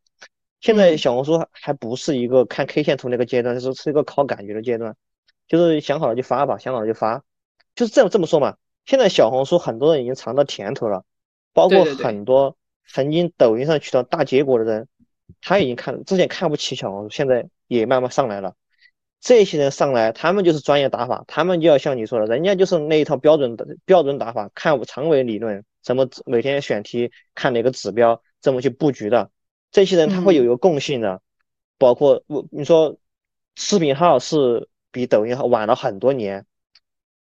[0.61, 4.95] 现在小红书还不是一个看 K 线图那个阶段，就是是一个靠感觉的阶段，
[5.47, 7.23] 就是想好了就发吧，想好了就发，
[7.75, 8.57] 就是这样这么说嘛。
[8.85, 11.05] 现在小红书很多人已经尝到甜头了，
[11.53, 14.87] 包括很多曾经抖音上取得大结果的人，
[15.41, 18.55] 他已经看之前看不起小红书，现在也慢慢上来了。
[19.21, 29.29] 这些人上来，他们就是专业打法，他们就要像你说的，人家就是那一套标准的标准打法，看长尾理论，怎么每天选题，看哪个指标，怎么去布局的。
[29.71, 31.21] 这些人他会有一个共性的，
[31.77, 32.97] 包括我你说
[33.55, 36.45] 视频号是比抖音号晚了很多年。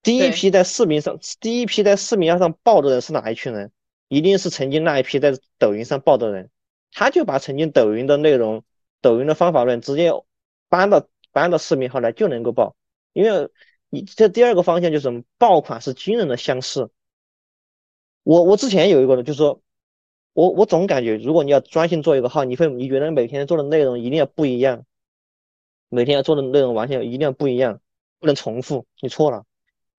[0.02, 3.72] 第一批在视频上，第一批在视频号上爆的人是哪一群人？
[4.08, 6.50] 一定是曾经那一批在抖音上爆的人，
[6.94, 8.64] 他就把曾经抖音的内容、
[9.02, 10.12] 抖音的方法论直接
[10.70, 12.78] 搬到搬到视频号来就能够爆。
[13.12, 13.50] 因为
[13.90, 15.24] 你这第二个方向就是什么？
[15.38, 16.90] 爆款是惊人的相似。
[18.24, 19.62] 我我之前有一个就是说。
[20.38, 24.86] 我我总感觉，如果你要专心做一个号，你会你觉得每天做的内容一定要不一样，
[25.90, 27.82] 每天要做的内容完全一定要不一样，
[28.20, 28.86] 不能重复。
[29.02, 29.46] 你错了，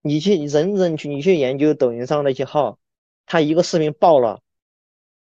[0.01, 2.79] 你去人人去，你去研究抖音上那些号，
[3.27, 4.39] 他一个视频爆了，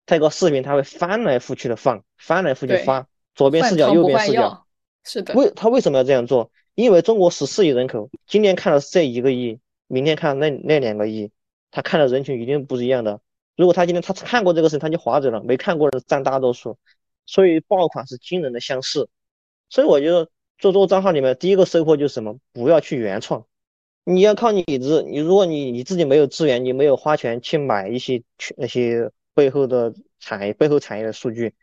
[0.06, 4.68] 他一个视频他会翻来覆去的放，翻来覆去发，左边视角右边视角，
[5.06, 5.34] 是的。
[5.36, 6.52] 为他为什么要这样做？
[6.76, 11.32] 因为中国十四亿人口，今天看的是这一个亿，明天看那那两个亿，
[11.72, 13.22] 他看的人群一定不是一样的。
[13.58, 16.78] 如果他今天他看过这个事情，他就划走了；没看过的占大多数，
[17.26, 19.10] 所以爆款是惊人的相似。
[19.70, 22.38] 所以我觉得做做账号里面第一个收获就是什么？
[22.54, 23.46] 不要去原创，
[24.06, 25.18] 你要靠你自你。
[25.18, 28.24] 如果你你自己没有资源，你没有花钱去买一些
[28.56, 31.54] 那些背后的产业背后产业的数据，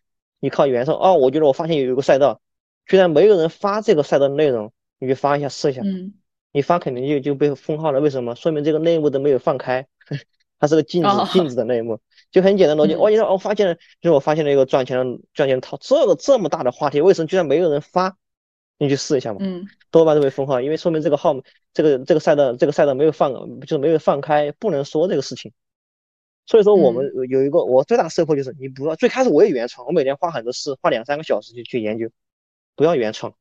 [0.40, 1.14] 你靠原创哦。
[1.14, 2.40] 我觉得我发现有一个赛道，
[2.87, 5.80] 居然没有人发这个赛道的内容，你去发一下试一下。
[5.85, 6.14] 嗯。
[6.52, 8.37] 你发肯定就就被封号了，为什么？
[8.37, 9.88] 说明这个内幕都没有放开。
[10.59, 12.95] 它是个镜子，镜子的内幕，就很简单逻辑。
[12.95, 18.17] 我你说我发现了，就是我发现了一个赚钱的赚钱的套，这个这么大的话题，为什么居然没有人发？
[18.77, 19.38] 你去试一下嘛。
[19.40, 21.35] 嗯，多半都被封号，因为说明这个号，
[21.73, 25.53] 这个这个赛道，这个赛道没有放，就是没有放开，不能说这个事情。
[26.47, 32.11] 所以说我们有一个我最大的收获就是，你不要最开始我也原创，我每天花很多事，花两三个小时去去研究，
[32.75, 33.35] 不要原创。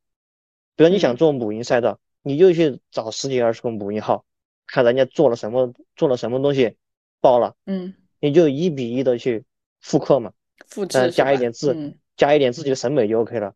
[0.76, 4.24] 比如你想做母婴赛道，你就去找十几二十个母婴号，
[4.68, 6.78] 看人家做了什么，做了什么东西。
[7.24, 9.46] 爆了，嗯，你就一比一的去
[9.80, 10.34] 复刻嘛，
[10.68, 13.56] 复制，加一点字，加一点自己的审美就 OK 了。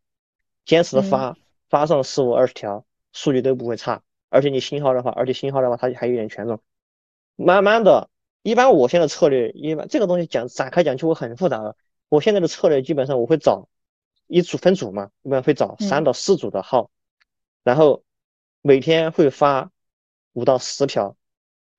[0.63, 1.37] 坚持的发，
[1.69, 4.03] 发上十五二十条，数据都不会差。
[4.29, 6.61] 而且你新号的话，而且新号的话，它还有点权重。
[7.35, 8.09] 慢慢的，
[8.41, 11.75] 一般我现在策略，一般这个东西讲展开讲就会很复杂了。
[12.07, 13.67] 我现在的策略基本上我会找
[14.27, 16.89] 一组分组嘛，一般会找三到四组的号，
[17.65, 18.05] 然后
[18.61, 19.71] 每天会发
[20.31, 21.16] 五到十条。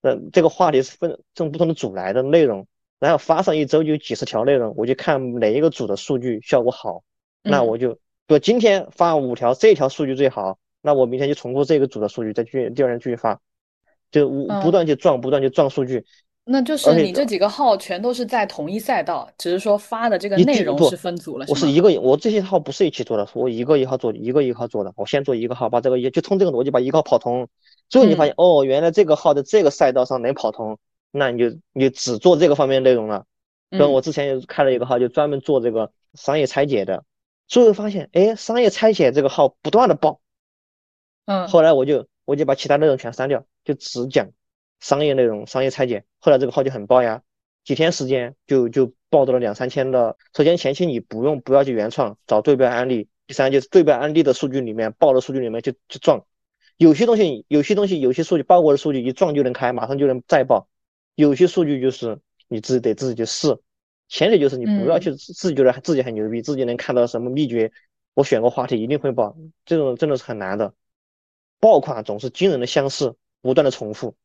[0.01, 2.65] 那这个话题是分从不同的组来的内容，
[2.99, 7.03] 然后发上一周就几十条内容，我就看哪一个组的数据效果好，
[7.43, 7.93] 那我就，
[8.25, 13.39] 比如今天发五条，这条数据最好，那我明天就重复这个组的数据，再去第二天继续发，
[14.11, 14.29] 就
[14.61, 16.05] 不断去撞，不断去撞数据。
[16.51, 21.45] 那就是你这几个号全都是在同一赛道，只是说发的这个内容是分组了。
[21.47, 24.91] 我是一个，我这些号不是一起做的，我一个一号做，一个一号做的。
[24.95, 27.47] 我先做一个号，把这个也就通这个逻辑，把一个号跑通。
[27.89, 30.77] 最后你发现哦，原来这个号在这个赛道上能跑通，
[31.11, 33.25] 那你就你就只做这个方面内容了。
[33.71, 37.03] 跟我之前开了一个号，就专门做这个商业拆解的，
[37.47, 40.21] 最后发现，哎，商业拆解这个号不断的爆，
[41.25, 44.29] 嗯，后来我就我就把其他内容全删掉，就只讲
[44.79, 46.03] 商业内容、商业拆解。
[46.19, 47.21] 后来这个号就很爆呀，
[47.63, 50.17] 几天时间就就爆到了两三千的。
[50.35, 56.25] 首先前期你不用不要去原创找对标案例，第三就是对标案例的数据里面爆的数据里面就就撞。
[56.79, 60.69] 有些东西有些东西有些数据爆过的数据一撞就能开，马上就能再爆。
[61.15, 63.59] 有些数据就是你自己得自己去试，
[64.07, 67.69] 前提就是你不要去自己觉得自己很牛逼，自己能看到什么秘诀。
[68.13, 70.73] 我选个话题一定会爆，这种真的是很难的。
[71.59, 74.15] 爆款总是惊人的相似，不断的重复。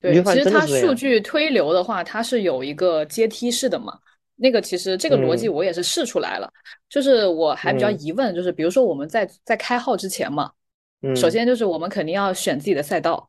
[0.00, 4.00] 对，其实它数据推流的话，它是有一个阶梯式的嘛。
[4.42, 6.50] 那个其实这个逻辑我也是试出来了，
[6.88, 10.50] 就是我还比较疑问，就是比如说我们在在开号之前嘛，
[11.14, 13.28] 首先就是我们肯定要选自己的赛道，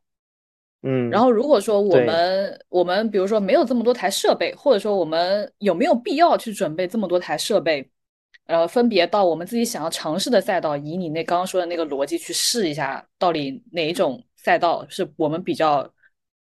[0.84, 7.86] 嗯，然后如果说我们我们比如说没有这么多台设备，或者说我们有没有必要去准备这么多台设备，
[8.46, 15.86] 呃，分别到我们自己想要尝试的赛道，以你那刚刚说的那个逻辑去试一下，到底哪一种赛道是我们比较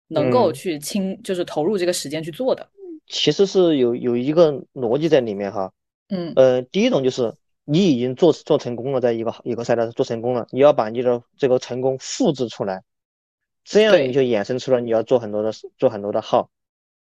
[0.07, 2.67] 能够去轻，就是投入这个时间去做的。
[3.11, 5.73] 其实是有有一个逻辑在里面哈，
[6.07, 12.83] 嗯呃，第一种就是你已经做做成功了，在一个一个赛道做成功了，你要把你的这个成功复制出来，
[13.65, 16.49] 这样你就衍生出了你要做很多的做很多的号。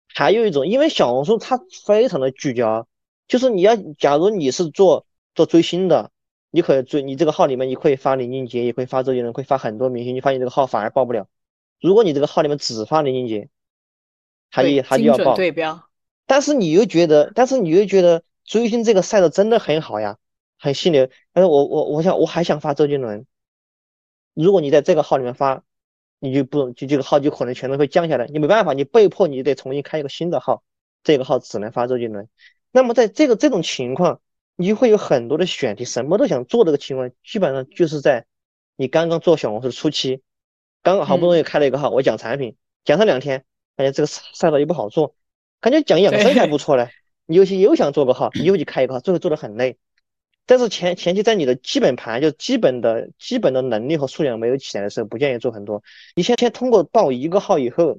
[0.09, 2.89] 还有一种，因为小红书它非常的聚焦，
[3.29, 6.11] 就是你要假如你是做做追星的，
[6.51, 11.29] 你可以追你这个号里面你可以发林俊杰，也可以发周杰伦，可以发很多明星，你发现这个号反而爆不了。
[11.79, 13.49] 如果你这个号里面只发林俊杰，
[14.51, 15.37] 他就他就要爆。
[15.37, 15.90] 对标。
[16.31, 20.17] 但是你又觉得，但是你又觉得追星这个赛道真的很好呀，
[20.61, 21.09] 很犀利。
[21.33, 23.27] 但是我我我想我还想发周杰伦。
[24.35, 25.65] 如果你在这个号里面发，
[26.21, 28.29] 你就不就这个号就可能全都会降下来。
[28.29, 30.63] 你没办法，你被迫你得重新开一个新的号，
[31.03, 32.29] 这个号只能发周杰伦。
[32.71, 34.21] 那么在这个这种情况，
[34.55, 38.25] 你会有很多的选题，什么都想做这个情况，基本上就是在
[38.77, 40.23] 你刚刚做小红书初期，
[40.85, 43.45] 刚刚好不容易开了一个号，我讲产品，讲上两天，
[43.77, 45.17] 发现这个赛道又不好做。
[45.61, 46.89] 感觉讲养生还不错嘞，
[47.27, 49.77] 你有些又想做个号， 你又去开一个号，最后做的很累。
[50.47, 55.83] 但是前前期在你的基本盘，就基本的基本的能力和素养没有起来的时候，不建议做很多。
[56.17, 57.99] 你先先通过报一个号以后，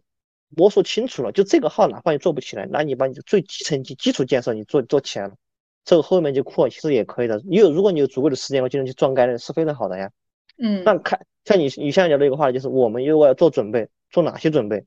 [0.49, 5.35] 摸索清楚了，就这个号哪怕你做不起来，那你把你的最基层基基础建设你做做起来了，
[5.85, 7.41] 这个后面就扩其实也可以的。
[7.47, 10.11] 你有如果你有足够的时间和精力去撞概率，是非常好的呀。
[10.57, 14.83] 嗯，那看像你你现在讲的一个话题，就是我们又要做准备，做哪些准备？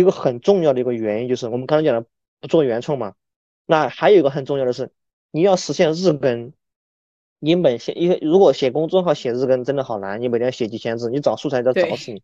[0.00, 2.06] 一个很重要的一个原因就是我们刚才讲的
[2.38, 3.14] 不做原创嘛。
[3.64, 4.92] 那还有一个很重要的是，
[5.30, 6.52] 你要实现日更。
[7.38, 12.22] 你每写因为如果写公众号写日更真的好难，你每天写几千字，你找素材都找死你。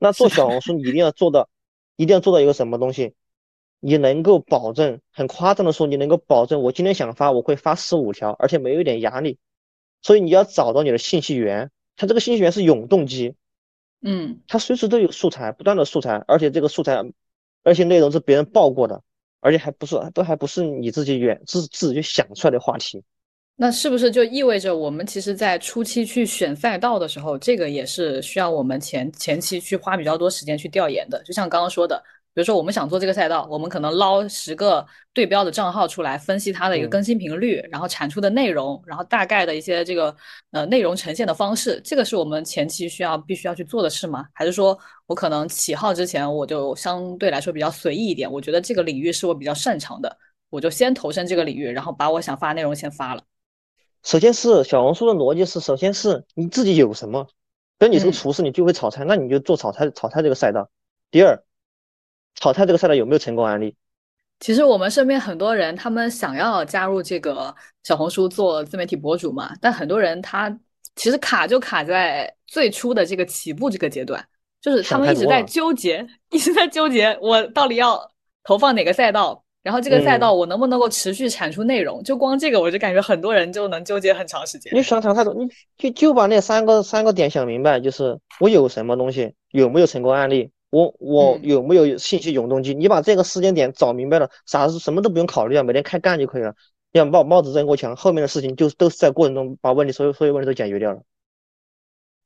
[0.00, 1.48] 那做小红书你一定要做到，
[1.94, 3.14] 一定要做到一个什么东西？
[3.78, 9.38] 你能够保证，很夸张的说，你能够保证我今天想发，我会发十五条，而且没有一点压力。
[10.02, 13.36] 所以你要找到你的信息源，它这个信息源是永动机。
[14.02, 17.02] 嗯，它随时都有素材，不断的素材，而且这个素材，
[17.62, 19.00] 而且内容是别人报过的，
[19.40, 23.02] 而且还不是都还不是你自己原自自己想出来的话题。
[23.54, 31.22] 那是不是就意味着我们其实，在初期去选赛道的时候，这个也是需要我们前前期去花比较多时间去调研的？
[31.22, 32.02] 就像刚刚说的。
[32.34, 40.16] 比如说，我们想做这个赛道，我们可能捞十个对标的账号出来，分析它的一个更新频率，然后产出的内容，然后大概的一些这个
[40.50, 44.24] 呃内容呈现的方式，这个是我们前期需要必须要去做的事吗？
[44.32, 48.32] 还是说我可能起号之前我就相对来说比较随意一点？
[48.32, 50.16] 我觉得这个领域是我比较擅长的，
[50.48, 53.22] 我就先投身这个领域，然后把我想发内容先发了。
[54.02, 57.24] 首先是小红书的逻辑是，首先是你自己有什么，
[57.78, 60.70] 比如你是个厨师，你就会炒菜，那你就做炒菜炒菜这个赛道。
[61.10, 61.44] 第二。
[62.34, 63.74] 炒菜这个赛道有没有成功案例？
[64.40, 70.50] 其实我们身边很多人，他们想要加入这个小红书做自媒体博主嘛，但很多人他
[70.96, 74.24] 其实卡就卡在最初的这个起步这个阶段，
[74.60, 78.10] 就是他们一直在纠结， 一直在纠结我到底要
[78.42, 82.02] 投放哪个赛道，然后这个赛道我能不能够持续产出内容？
[82.02, 84.74] 就光这个，我就感觉很多人就能纠结很长时间。
[84.74, 90.50] 你想想太多，你就就把那三个三个点想明白，就是我有什么东西，有没有成功案例。
[90.72, 92.72] 我我有没有信息永动机？
[92.72, 96.54] 你把这个时间点找明白了，啥是什么都不用考虑啊，每天开干就可以了。
[96.92, 101.02] 要帽帽子真过强，后面的事情就都是在过程中把问题所有所有问题都解决掉了。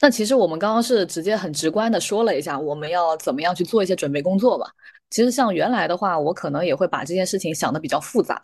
[0.00, 4.70] 那其实我们刚刚是直接很直观的说了一下，我们要怎么样去做一些准备工作吧。
[5.10, 8.40] 其实像原来的话，我可能也会把这件事情想的比较复杂。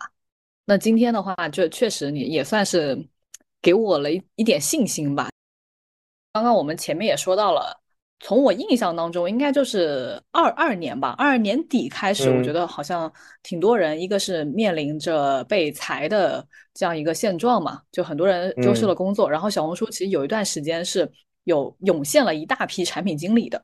[0.65, 3.07] 那今天的话，就确实你也算是
[3.61, 5.29] 给我了一一点信心吧。
[6.33, 7.82] 刚刚我们前面也说到了。
[8.19, 13.11] 从我印象当中，应该就是二二年吧，二二年底开始，我觉得好像
[13.41, 19.29] 挺多人，一个是面临着被裁的这样一个现状嘛，就很多人丢失了工作。
[19.29, 21.11] 然后小红书其实有一段时间是
[21.43, 23.61] 有涌现了一大批产品经理的，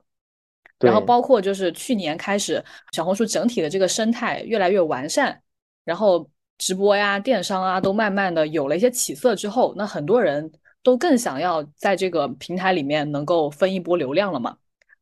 [0.79, 5.41] 然后包括就是去年开始，小红书整体的这个生态越来越完善，
[5.85, 10.51] 然后直播呀、电商啊都慢慢的有了一些起色之后，那很多人。
[10.89, 14.57] 都更想要在这个平台里面能够分一波流量了嘛？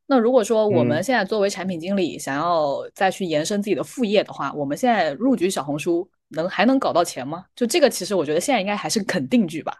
[0.05, 7.45] 那如果说我们现在作为产品经理，想要再去延伸自己的副业的话，我们现在入局小红书能还能搞到钱吗？
[7.55, 9.77] 就这个，其实我觉得现在应该还是肯定句吧。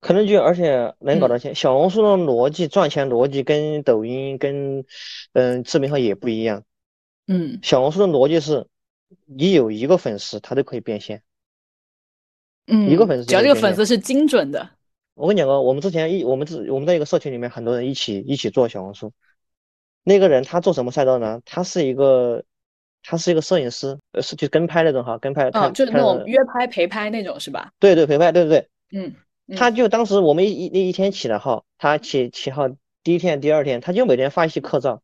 [0.00, 1.52] 肯定句，而且能搞到钱。
[1.52, 4.84] 小红书的逻辑赚钱逻辑跟抖音跟
[5.32, 6.62] 嗯视频号也不一样。
[7.26, 8.68] 嗯，小红书的逻辑是，
[9.24, 11.22] 你有一个粉丝，他都可以变现。
[12.66, 14.70] 嗯，一个粉丝，只要这个粉丝是精准的。
[15.14, 19.12] 我跟你讲个，我们之前一我们自我们在一个社群里面，很多人一起一起做小红书。
[20.02, 21.40] 那个人他做什么赛道呢？
[21.44, 22.44] 他是一个
[23.02, 27.72] 他是一个摄影师，呃，是就跟拍那种哈，跟拍啊，就是那种约拍陪拍那种是吧？
[27.78, 28.68] 对对，陪拍，对对对。
[28.92, 29.14] 嗯，
[29.56, 32.68] 他就当时我们一那一天起的号，他起起号
[33.02, 35.02] 第一天、第二天，他就每天发一些客照，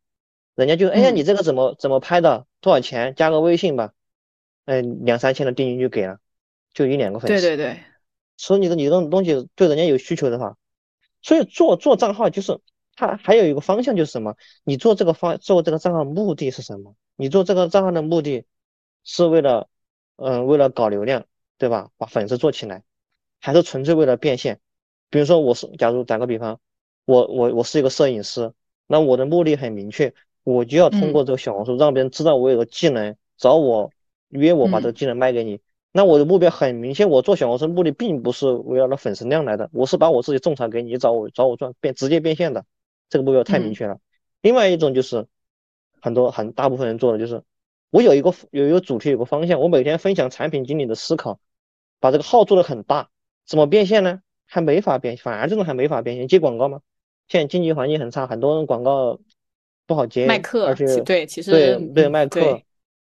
[0.55, 2.47] 人家就哎呀，你这个怎么怎么拍的？
[2.61, 3.15] 多少钱？
[3.15, 3.93] 加个微信吧。
[4.67, 6.19] 嗯，两三千的定金就给了。
[6.73, 7.81] 就一两个粉丝，对对对，
[8.41, 10.57] 所以你的你这种东西对人家有需求的话，
[11.21, 12.59] 所以做做账号就是
[12.97, 14.35] 它还有一个方向就是什么？
[14.65, 16.95] 你做这个方做这个账号目的是什么？
[17.17, 18.47] 你做这个账号的目的
[19.05, 19.69] 是为了
[20.17, 21.27] 嗯为了搞流量
[21.59, 21.91] 对吧？
[21.99, 22.83] 把粉丝做起来，
[23.41, 24.59] 还是纯粹为了变现？
[25.11, 26.59] 比如说我是假如打个比方，
[27.05, 28.55] 我我我是一个摄影师，
[28.87, 30.15] 那我的目的很明确，
[30.45, 33.93] 我就要通过这个小红书让别人知道我有个技能，找我
[34.29, 35.61] 约我把这个技能卖给你。
[35.93, 42.65] 那我的目标很明确，我做小红书目的并不是围绕着粉丝量来的，我是把我自己种草给你，找我找我赚变直接变现的，
[43.09, 43.99] 这个目标太明确了。
[44.41, 45.27] 另外一种就是
[46.01, 47.43] 很多很大部分人做的就是，
[47.91, 51.41] 我有一个有一个主题有个方向，我每天分享产品经理的思考，
[51.99, 53.11] 把这个号做的很大，
[53.45, 54.21] 怎么变现呢？
[54.47, 56.81] 还没法变，反而这种还没法变现，接广告吗？
[57.27, 59.19] 现在经济环境很差，很多人广告
[59.87, 62.61] 不好接，卖课，而且对，其实对对卖课，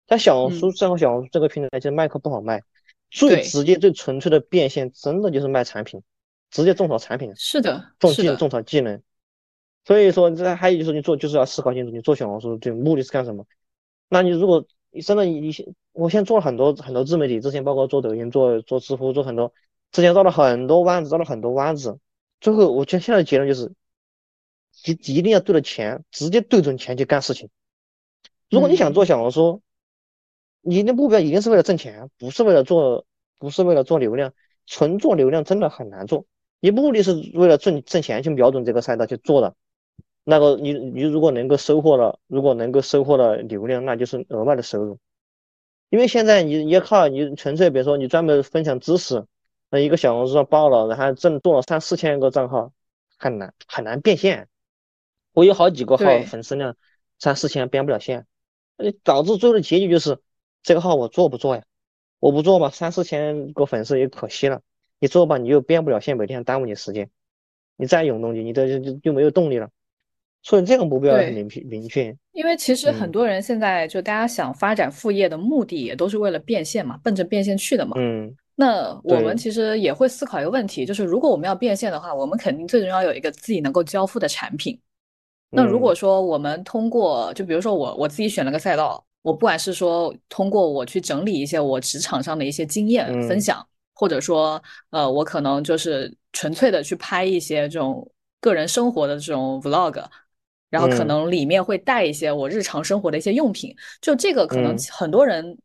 [0.08, 2.64] 在小红书这个小红书这个平台其实卖课不好卖。
[3.10, 6.02] 最直接、最纯粹的变现，真的就是卖产品，
[6.52, 7.34] 直接种草产品。
[7.36, 9.02] 是的，种技种草技能。
[9.86, 13.46] 所以说，这还有就是你做，就是要思考清楚，你做小红书这目的是干什么？
[14.10, 15.54] 那你如果你真的你，
[15.94, 19.54] 我现在做了很多很多自媒体，之前包括做抖音、做做知乎、做很多，
[19.92, 22.00] 之前绕了很多弯子，绕了很多弯子，
[22.42, 23.72] 最后我觉得现在的结论就是，
[24.86, 27.50] 一一定要对着钱，直接对准钱去干事情。
[28.50, 29.62] 如果你想做小红书，
[30.68, 33.06] 你的目标一定是为了挣钱，不是为了做，
[33.40, 34.34] 不是为了做流量。
[34.66, 36.26] 纯做流量真的很难做。
[36.60, 39.56] 你目的是为了挣挣钱，去瞄准这个赛道去做的。
[40.26, 45.00] 那个你你如果能够收获了，如果能够收获了流量，那就是额外的收入。
[45.90, 49.26] 因为现在你你靠你纯粹，比如说你专门分享知识，
[49.70, 52.74] 那一个小红书上爆了，然后挣做了三四千个账号，
[53.18, 54.50] 很难很难变现。
[55.32, 56.76] 我有好几个号粉丝量
[57.20, 58.28] 三四千变不了现，
[59.04, 60.20] 导致最后的结局就是。
[60.68, 61.64] 这个号我做不做呀？
[62.20, 64.60] 我不做吧，三四千个粉丝也可惜了。
[65.00, 67.10] 你做吧，你又变不了现，每天耽误你时间。
[67.78, 69.70] 你再永动机，你的就就没有动力了。
[70.44, 72.14] 所以这个目标很明明确。
[72.34, 77.96] 因为其实很多人现在就大家想发展副业的目的，也都是为了变现嘛，奔着变现去的嘛。
[77.98, 78.36] 嗯。
[78.54, 84.78] 那我们其实也会思考一个问题，就是如果我们要变现的话，我们肯定最终要有一个自己能够交付的产品。
[85.50, 89.02] 那如果说我们通过，就比如说我我自己选了个赛道。
[89.28, 98.10] 我不管是说通过我去整理一些我职场上的一些经验分享，或者说呃我可能就是纯粹的去拍一些这种
[98.40, 100.02] 个人生活的这种 vlog，
[100.70, 103.76] 然后可能里面会带一些我日常生活的一些用品。
[104.00, 105.58] 就这个可能很多人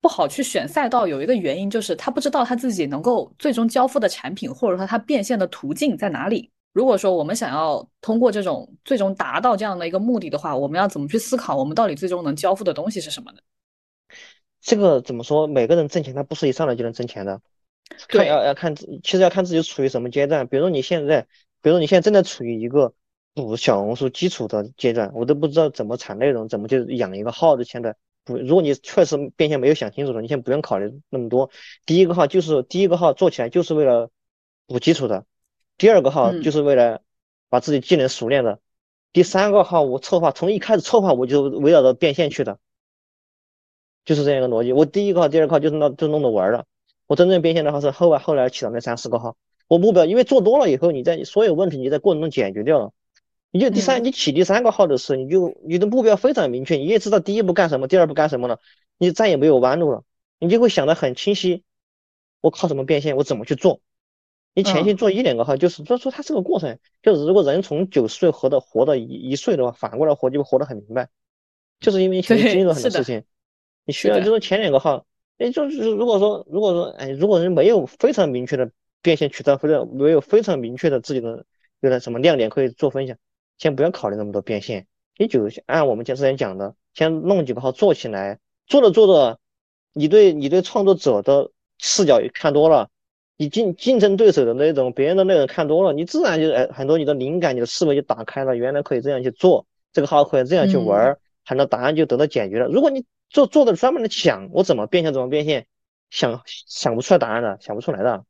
[0.00, 6.50] 不好去选赛道，有一个原因就是他不知道他自己能够最终交付的产品，或者说他变现的途径在哪里。
[6.78, 11.56] 如果说我们想要通过这种最终达到这样的一个目的的话，我们要怎么去思考？
[11.56, 13.38] 我们到底最终能交付的东西是什么呢？
[14.60, 15.48] 这个怎么说？
[15.48, 17.40] 每个人挣钱，他不是一上来就能挣钱的。
[18.08, 20.46] 对，要要看，其实要看自己处于什么阶段。
[20.46, 21.22] 比如说你现在，
[21.62, 22.94] 比如说你现在正在处于一个
[23.34, 27.64] 补小红书基础的阶段，我都不知道怎么产内容，怎么就养一个号的。
[27.64, 31.50] 现在不，如果你确实变现没有想清楚的，你先不用考虑那么多。
[31.84, 34.10] 第一个号就是第一个号做起来就是为了
[34.68, 35.26] 补基础的。
[35.78, 37.00] 第二个号就是为了
[37.48, 38.58] 把自己技能熟练的，
[39.12, 42.58] 第三个号我策划从一开始策划我就围绕着变现去的，
[44.04, 44.72] 就是这样一个逻辑。
[44.72, 46.66] 我第一个号、第二个号就是那就弄着玩的，
[47.06, 49.36] 我真正变现的话是后来后来起的那三四个号。
[49.68, 52.92] 我目标因为做多了以后，你在所有问题你在过程中解决掉了，
[53.50, 58.58] 你就第三，你起第三个号的时候，你就你的目标非常明确，你也知道第一步干什么，第二步干什么了，
[58.96, 60.04] 你再也没有弯路了，
[60.40, 61.62] 你就会想得很清晰。
[62.40, 63.16] 我靠什么变现？
[63.16, 63.80] 我怎么去做？
[64.54, 66.78] 你前期做一两个号，就是说说它是个过程。
[67.00, 71.08] 就是如果人从九十岁活到活到一一岁的话，反过来活就会活得很明白。
[71.78, 73.22] 就是因为前期经历了很多事情，
[73.84, 78.68] 你需要就是前两个号，哎，就是如果说如果说哎，如果人没有非常明确的
[79.00, 81.46] 变现渠道，或者没有非常明确的自己的
[81.78, 83.16] 有点什么亮点可以做分享，
[83.58, 89.38] 先不要考虑那么多变现，你就按我们之前讲的，先弄几个号做起来，做着做着，
[89.92, 92.90] 你对你对创作者的视角看多了。
[93.38, 98.56] 你竞竞争对手的那种，别人的那种看多了，你自然就哎，很多你的灵感、你的思维就打开了。
[98.56, 101.16] 原来可以这样去做，这个号可以这样去玩，
[101.46, 102.66] 很多答案就得到解决了。
[102.66, 105.66] 如果你做做的专门的想我怎么变现，怎么变现，
[106.10, 108.24] 想想不出来答案的，想不出来的。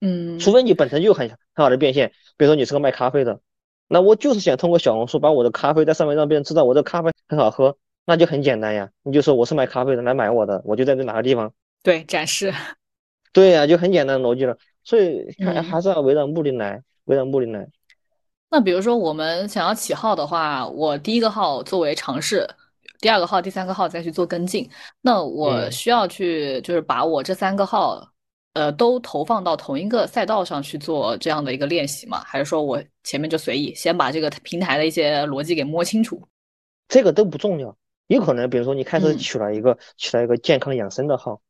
[0.00, 3.40] 嗯，除非你本身就很很好的变现，比如说你是个卖咖啡的，
[3.88, 7.76] 那我就是想通过小红书把我的咖啡在上面让别人知道我这咖啡很好喝，
[8.06, 8.90] 那就很简单呀。
[9.02, 12.54] 你就说我是卖咖啡的，来买我的，我就在这哪个地方对展示。
[13.38, 17.68] 对呀，就很简单的逻辑了，所以还还是要围绕目的来，围绕目的来。
[18.50, 22.48] 那比如说我们想要起号的话，我第一个号作为尝试，
[22.98, 24.68] 第二个号、第三个号再去做跟进。
[25.00, 28.04] 那我需要去就是把我这三个号，
[28.54, 32.20] 呃，都投放到同一个赛道上去做这样的一个练习吗？
[32.26, 36.20] 还是说我前面就随意先把这个平台的一些逻辑给摸清楚？
[36.88, 37.76] 这个都不重要，
[38.08, 41.40] 有可能比如说你开始取了一个取了一个健康养生的号，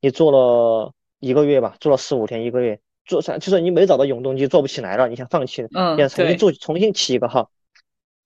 [0.00, 0.92] 你做了。
[1.24, 7.50] 一个月吧，做了四五天，一个月做上，就是你没找到永动机，做不起来了，你想放弃了，嗯，想重新做，重新起一个号，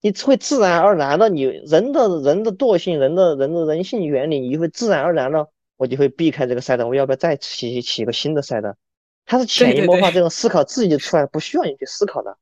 [0.00, 8.74] 你会自然而然的，你人的人的惰性，人的人的人性原理，你会自然而然的，我就会避开这个赛道，我要不要再起起一个新的赛道？
[9.24, 12.36] 它是潜移默化这种思考自己就出来，不需要你去思考的。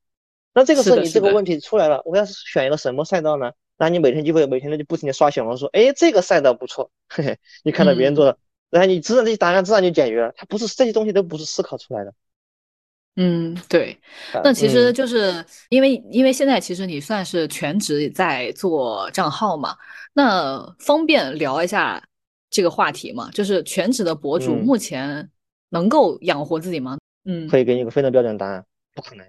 [0.55, 3.53] 那这个时候你这个问题出来了，我要是选一个什么赛道呢？
[3.77, 8.39] 那你每天就会每天的就不停的刷小红书，哎，这个赛道不错，嘿嘿，你看到别人做的。
[8.71, 12.13] 然后你知道这些答案自然就解决了，它不是这些东西都不是思考出来的。
[13.19, 13.99] 嗯，对。
[14.45, 19.77] 那其实就是因为因为现在其实你算是全职在做账号嘛，
[20.13, 22.03] 那方便聊一下
[22.51, 23.31] 这个话题吗？
[23.33, 25.31] 就是全职的博主目前
[25.71, 26.99] 能够养活自己吗？
[27.25, 28.65] 嗯，可以给你一个非常标准的答案，
[28.95, 29.27] 不可能。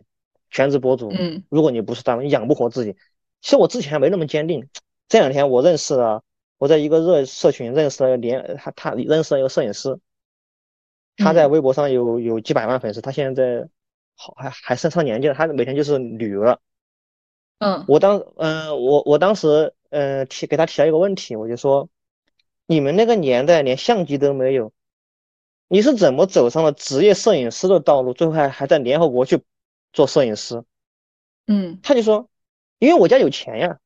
[0.49, 2.95] 全职博主，嗯，如果你不是大你养不活自己。
[3.41, 4.67] 其实我之前没那么坚定，
[5.07, 6.23] 这两天我认识了。
[6.57, 9.99] 我在一个热社群认识了连他他认识了一个摄影师，
[11.15, 13.69] 他在微博上有有几百万粉丝，他现在
[14.15, 16.59] 好还还剩上年纪了，他每天就是旅游了。
[17.59, 21.89] 嗯，我当嗯我我当时嗯提给他提了一个问题，我就说
[22.65, 24.73] 你们那个年代连相机都没有，
[25.67, 29.43] 你是怎么走上了职业摄影师的道路，最后还还在联合国去
[29.93, 30.63] 做摄影师？
[31.45, 32.27] 嗯，他就说
[32.79, 33.79] 因为我家有钱呀。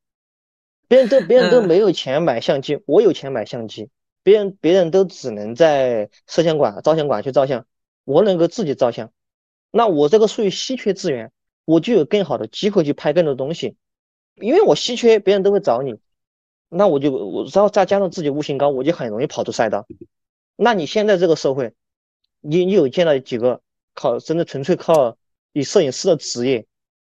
[0.91, 3.89] 别人都别人都没有钱买相机，我有钱买相机。
[4.23, 7.65] 别人别人都只能在摄像馆、照相馆去照相，
[8.03, 9.09] 我能够自己照相。
[9.71, 11.31] 那我这个属于稀缺资源，
[11.63, 13.77] 我就有更好的机会去拍更多东西。
[14.35, 15.95] 因为我稀缺，别人都会找你。
[16.67, 19.87] 那我就我然后再加上自己悟性高，我就很容易跑出赛道。
[20.57, 21.73] 那你现在这个社会，
[22.41, 23.61] 你你有见到几个
[23.93, 25.17] 靠真的纯粹靠
[25.53, 26.65] 以摄影师的职业？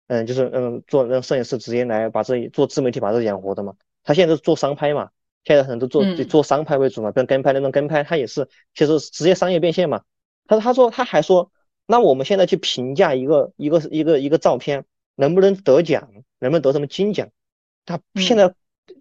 [0.08, 3.74] 嗯，就是嗯，做让摄影师直接来把自己做自媒体把自己养活的嘛。
[4.04, 5.10] 他现在是做商拍嘛，
[5.44, 10.02] 现在很多都做做商拍为主嘛，跟跟拍那种跟拍，他也是其实直接商业变现嘛。
[10.46, 11.50] 他他说他还说，
[11.86, 14.84] 那我们现在去评价一个一个一个一个照片
[15.16, 17.30] 能不能得奖，能不能得什么金奖，
[17.84, 18.54] 他现在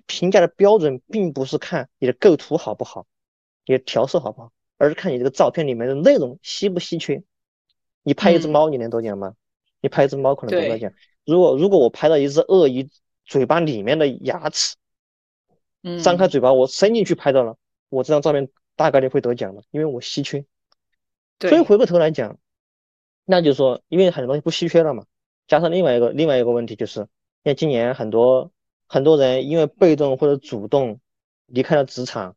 [0.08, 3.06] 评价的标准并不是看你的构图好不好，
[3.68, 7.22] 你的调色好不好，而是看你这个照片里面的内容稀不稀缺。
[8.02, 9.36] 你拍一只猫，你能得奖吗？
[9.86, 10.92] 你拍一只猫可能得到奖，
[11.26, 12.90] 如果如果我拍到一只鳄鱼
[13.24, 14.76] 嘴巴里面的牙齿，
[15.84, 17.56] 嗯，张开嘴巴我伸进去拍到了，
[17.90, 20.44] 我这张照片大概率会得奖的，因为我稀缺。
[21.40, 22.40] 所以回过头来讲，
[23.26, 25.06] 那就是说，因为很多东西不稀缺了嘛，
[25.48, 27.08] 加上另外一个另外一个问题就是，
[27.44, 28.52] 像今年很多
[28.88, 31.00] 很多人因为被动或者主动
[31.46, 32.36] 离开了职场，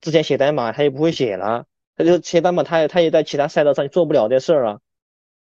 [0.00, 4.80] 之前写代码他也不会写了，他就写代码他也他也在其他赛道上做不了这事儿了。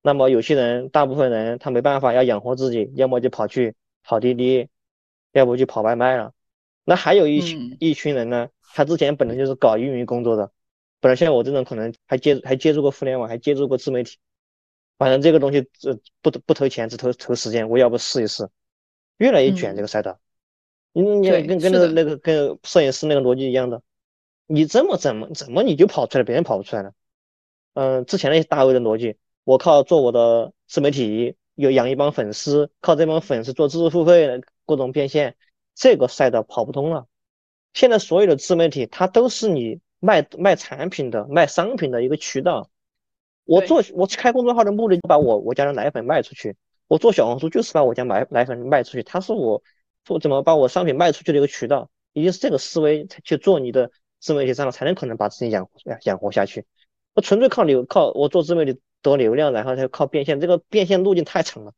[0.04, 4.68] 那么有些人，大部分人他没办法要养活自己，要么就跑去跑滴滴，
[5.32, 6.34] 要不就跑外卖了。
[6.84, 10.52] 那还有一群一群人呢，他之前本来就是搞运营工作的，
[11.00, 14.18] 本来像我这种可能还接还接触过互联网，还接触过自媒体，
[14.98, 18.50] 反正这个东西这不不投钱，只投投时间，我要不试一试，
[19.18, 20.20] 越来越卷这个赛道。
[20.94, 23.84] 你你跟跟那个那个跟摄影师那个逻辑一样的，
[24.48, 26.94] 你这么怎么怎么你就跑出来，别人跑不出来了。
[27.76, 29.16] 嗯，之前那些大 V 的逻辑。
[29.44, 35.36] 我靠，做我的自媒体，有养一帮粉丝，靠这帮粉丝做知识付费，各种变现，
[35.76, 37.08] 这个赛道跑不通了。
[37.74, 42.70] 现在所有的自媒体，它都是你卖卖产品的、卖商品的一个渠道。
[43.46, 46.56] 我做我开公众号的目的，就把我我家的奶粉卖出去。
[46.88, 49.64] 我做小红书就是把我家奶奶粉卖出去，它是我
[50.06, 51.90] 做怎么把我商品卖出去的一个渠道。
[52.14, 53.90] 一定是这个思维去做你的
[54.20, 55.70] 自媒体账号，才能可能把自己养
[56.04, 56.66] 养活下去。
[57.14, 61.72] 我纯粹靠你靠我做自媒体得流量，然后再靠变现，这个变现路径太长了。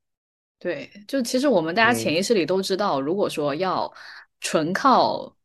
[0.59, 3.91] 对，就其实我们大家潜意识里都知道，如果说要
[4.39, 5.35] 纯靠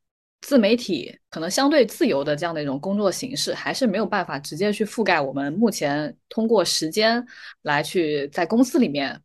[0.41, 7.27] 自媒体，可能相对自由的这样的一种工作形式，还是没有办法直接去覆盖我们目前通过时间
[7.63, 9.21] 来去在公司里面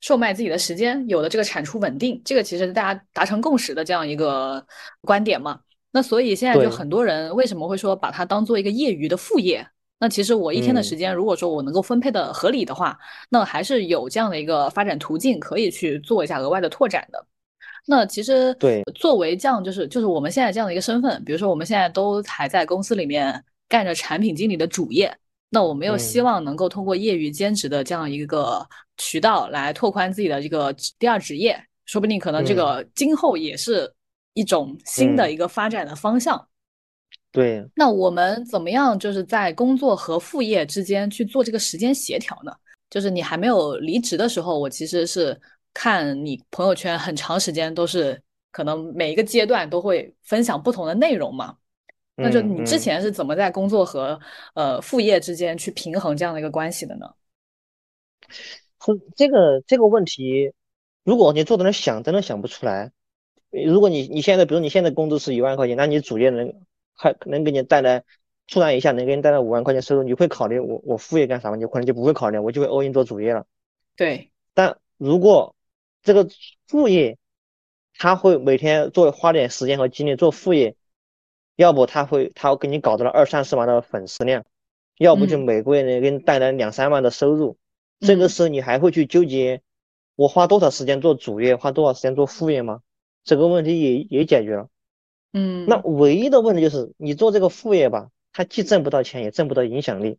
[0.00, 4.66] 售卖自己的时间，有的这个产出稳定，这个其实大家达成共识的这样一个
[5.02, 5.60] 观点嘛。
[5.92, 9.64] 那所以现在就很多人为什么会说把它当做一个业余的副业？
[9.98, 12.98] 那其实我一天的时间，如果说我能够分配的合理的话，
[13.30, 17.26] 那还是有这样的一个发展途径可以去做一下额外的拓展的。
[17.86, 25.14] 那其实对，作为这样就是就是我们现在这样的一个身份，比如说我们现在都还在公司里面干着产品经理的主业，
[25.50, 28.66] 那我们又希望能够通过业余兼职的这样一个
[28.96, 33.92] 渠道来拓宽自己的这个第二职业，说不定可能这个今后也是。
[34.36, 36.48] 一种新的一个发展的方向，
[37.34, 37.68] 对。
[37.74, 42.52] 那我们怎么样就是在工作和副业之间去做这个时间协调呢？
[42.88, 45.38] 就是你还没有离职的时候，我其实是
[45.72, 48.22] 看你朋友圈很长时间都是
[48.52, 51.56] 可能每一个阶段都会分享不同的内容嘛。
[52.14, 54.16] 那就你之前是怎么在工作和
[54.54, 57.10] 呃副业之间去平衡这样的一个关系的呢？
[59.16, 60.52] 这个这个问题，
[61.02, 62.92] 如果你坐在那想，真的想不出来。
[63.50, 66.54] 如果你你现在，比如你现在工资是一万块钱，那你主业能
[66.94, 68.04] 还能给你带来，
[68.46, 71.56] 突然一下能给你带来五万块钱收入，你会考虑我我副业干啥吗？
[71.56, 73.46] 你可能就不会考虑，我就会 all in 做主业了。
[73.96, 74.30] 对。
[74.54, 75.54] 但如果
[76.02, 76.28] 这个
[76.66, 77.18] 副业，
[77.96, 80.76] 他会每天做花点时间和精力做副业，
[81.56, 84.44] 要不他会他给你搞到了二三十万的粉丝量，
[84.98, 87.56] 要不就每个月能给你带来两三万的收入，
[88.00, 89.62] 这个时候你还会去纠结
[90.16, 92.82] 我花多少时间做主业，花多少时间做副业吗？
[93.24, 94.68] 这个问题也也解决了，
[95.34, 100.16] 嗯，那唯一的问题就是你做这个副业吧，它既挣不到钱，也挣不到影响力，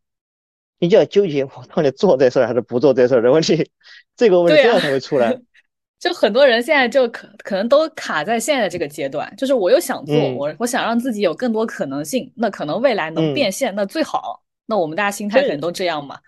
[0.78, 3.72] 你就要纠结我到底做这事儿还是不做这事儿的问题，
[4.16, 5.36] 这个问题这样才会出来。
[5.98, 14.44] 就很多人现在就可可能都卡在现在这个阶段，就是我又想做，我我想让自己有更多可能性，那可能未来能变现，那最好。
[14.68, 16.20] 那我们大家心态可能都这样嘛，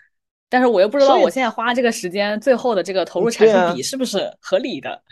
[0.48, 5.04] 但是我又不知道我现在花这个时间，最后的这个投入产出比是不是合理的。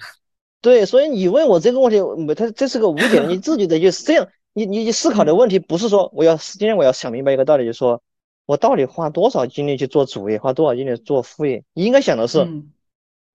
[0.65, 4.27] 对，所以你问我这个问题，他这是个无解，你自己得就是这样。
[4.51, 8.01] 你你思考的问题不是说我要今天我要想明白一个道理，就是说
[8.47, 11.63] 我到底花多少精力去做主业，花多少精力做副业？
[11.73, 12.47] 你应该想的是，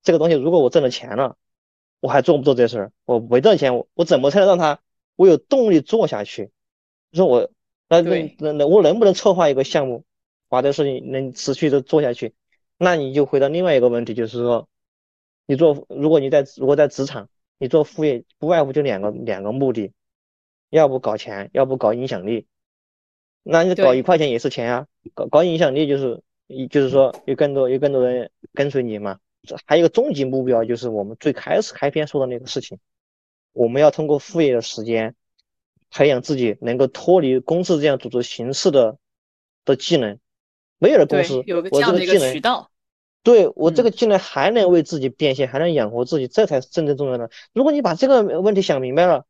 [0.02, 1.36] 这个东西如果我挣了钱了，
[2.00, 2.92] 我还做不做这事儿？
[3.04, 4.80] 我没挣钱，我我怎么才能让他
[5.14, 6.50] 我有动力做下去？
[7.12, 7.48] 说我
[7.88, 10.02] 那那那那我能不能策划一个项目，
[10.48, 12.34] 把这事情能持续的做下去？
[12.76, 14.66] 那你就回到另外一个问题，就是说。
[15.50, 17.28] 你做，如果你在如果在职场，
[17.58, 19.92] 你做副业不外乎就两个两个目的，
[20.68, 22.46] 要不搞钱，要不搞影响力。
[23.42, 26.22] 那你搞一块钱也是钱啊，搞搞影响力就是，
[26.68, 29.18] 就是说有更多有更多人跟随你嘛。
[29.66, 32.78] 还有一个终极目标就是我们最开始开篇说的那个事情，
[33.52, 35.16] 我们要通过副业的时间，
[35.90, 38.98] 培养自己能够脱离公司这样组织形式的
[39.64, 40.20] 的技能。
[40.78, 42.69] 没有了公司，有个这样的一个渠道。
[43.22, 47.30] 对我这个技能还能为自己变现，还能养活自己，这才是真正重要的。
[47.52, 49.24] 如果你把这个问题想明白了，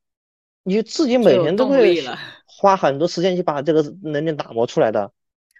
[0.62, 2.02] 你自己每天都会
[2.46, 5.10] 花很多时间去把这个能力打磨出来的。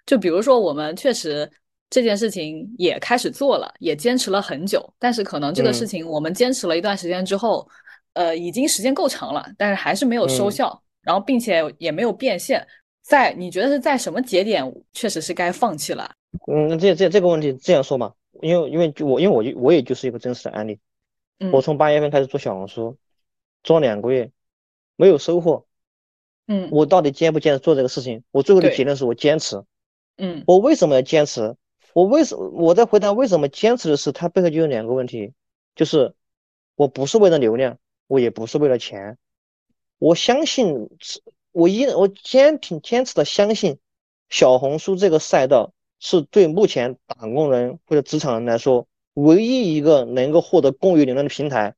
[0.05, 1.49] 就比如说，我们确实
[1.89, 7.67] 这件事情也开始做了，也坚持了很久，但是可能这个事情我们坚持了一段时间之后，
[8.13, 12.65] 呃，已经时间够长了，但是还是没有收效，然后并且也没有变现。
[13.01, 14.63] 在你觉得是在什么节点，
[14.93, 16.09] 确实是该放弃了？
[16.47, 18.13] 嗯，这这这个问题这样说嘛？
[18.41, 20.79] 因为因为就我因为我就我也就是一个真实的案例，
[21.51, 22.97] 我从八月份开始做小红书，
[23.63, 24.31] 做两个月
[24.95, 25.65] 没有收获，
[26.47, 28.23] 嗯，我到底坚不坚持做这个事情？
[28.31, 29.63] 我最后的结论是我坚持，
[30.17, 31.57] 嗯，我为什么要坚持？
[31.93, 35.33] 我为什我在回答为什么坚持的是，它背后就有两个问题，
[35.75, 36.15] 就是
[36.75, 37.77] 我不是为了流量，
[38.07, 39.17] 我也不是为了钱，
[39.97, 40.89] 我相信
[41.51, 43.77] 我依我坚挺坚持的相信
[44.29, 45.73] 小红书这个赛道。
[46.01, 51.75] 是对目前打工人或者职场人来说，唯一一个能够获得公域流量的平台，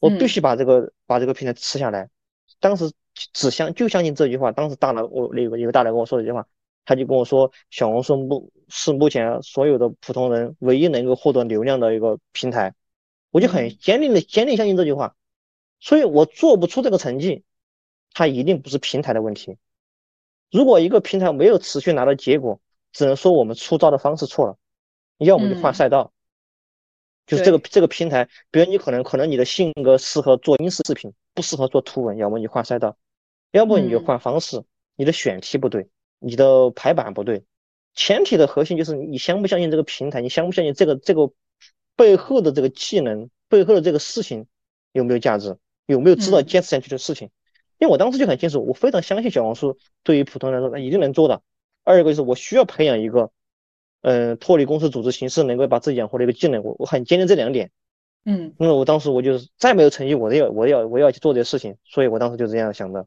[0.00, 2.10] 我必须把这个把这个平台吃下来。
[2.58, 2.92] 当时
[3.32, 4.52] 只相就相信这句话。
[4.52, 6.46] 当时大佬我那个有个大佬跟我说一句话，
[6.84, 12.74] 他就跟我说，小红书目是目前所有的普通人唯一能够获得流量的一个平台，
[13.30, 15.14] 我就很坚定的坚定相信这句话，
[15.78, 17.44] 所以我做不出这个成绩，
[18.12, 19.56] 它一定不是平台的问题。
[20.50, 22.60] 如果一个平台没有持续拿到结果，
[22.92, 24.56] 只能说我们出招的方式错了，
[25.18, 26.12] 要么就换赛道，
[27.26, 32.96] 就是这个这个平台，比如你可能可能你的性格适合做音视视频，不适合做图文，要么你换赛道，
[33.52, 34.62] 要不你就换方式，
[34.96, 35.88] 你的选题不对，
[36.18, 37.44] 你的排版不对，
[37.94, 41.30] 前提的核心就是你相不相信这个平台，你相不相信这个这个
[41.96, 44.46] 背后的这个技能，背后的这个事情
[44.92, 47.30] 有没有价值，有没有值得坚持下去的事情。
[47.78, 51.42] 因为我当时就很清楚，我非常相信小红书对于普通人来说，那一定能做的。
[51.84, 53.30] 二一个就是我需要培养一个，
[54.02, 56.62] 嗯，脱离公司组织形式，能够把自己养活的一个技能。
[56.62, 57.70] 我我很坚定这两点。
[58.24, 61.76] 嗯，那我当时我就是再没有成绩，我都要我要我要去做这些事情。
[61.84, 63.06] 所以我当时就这样想的。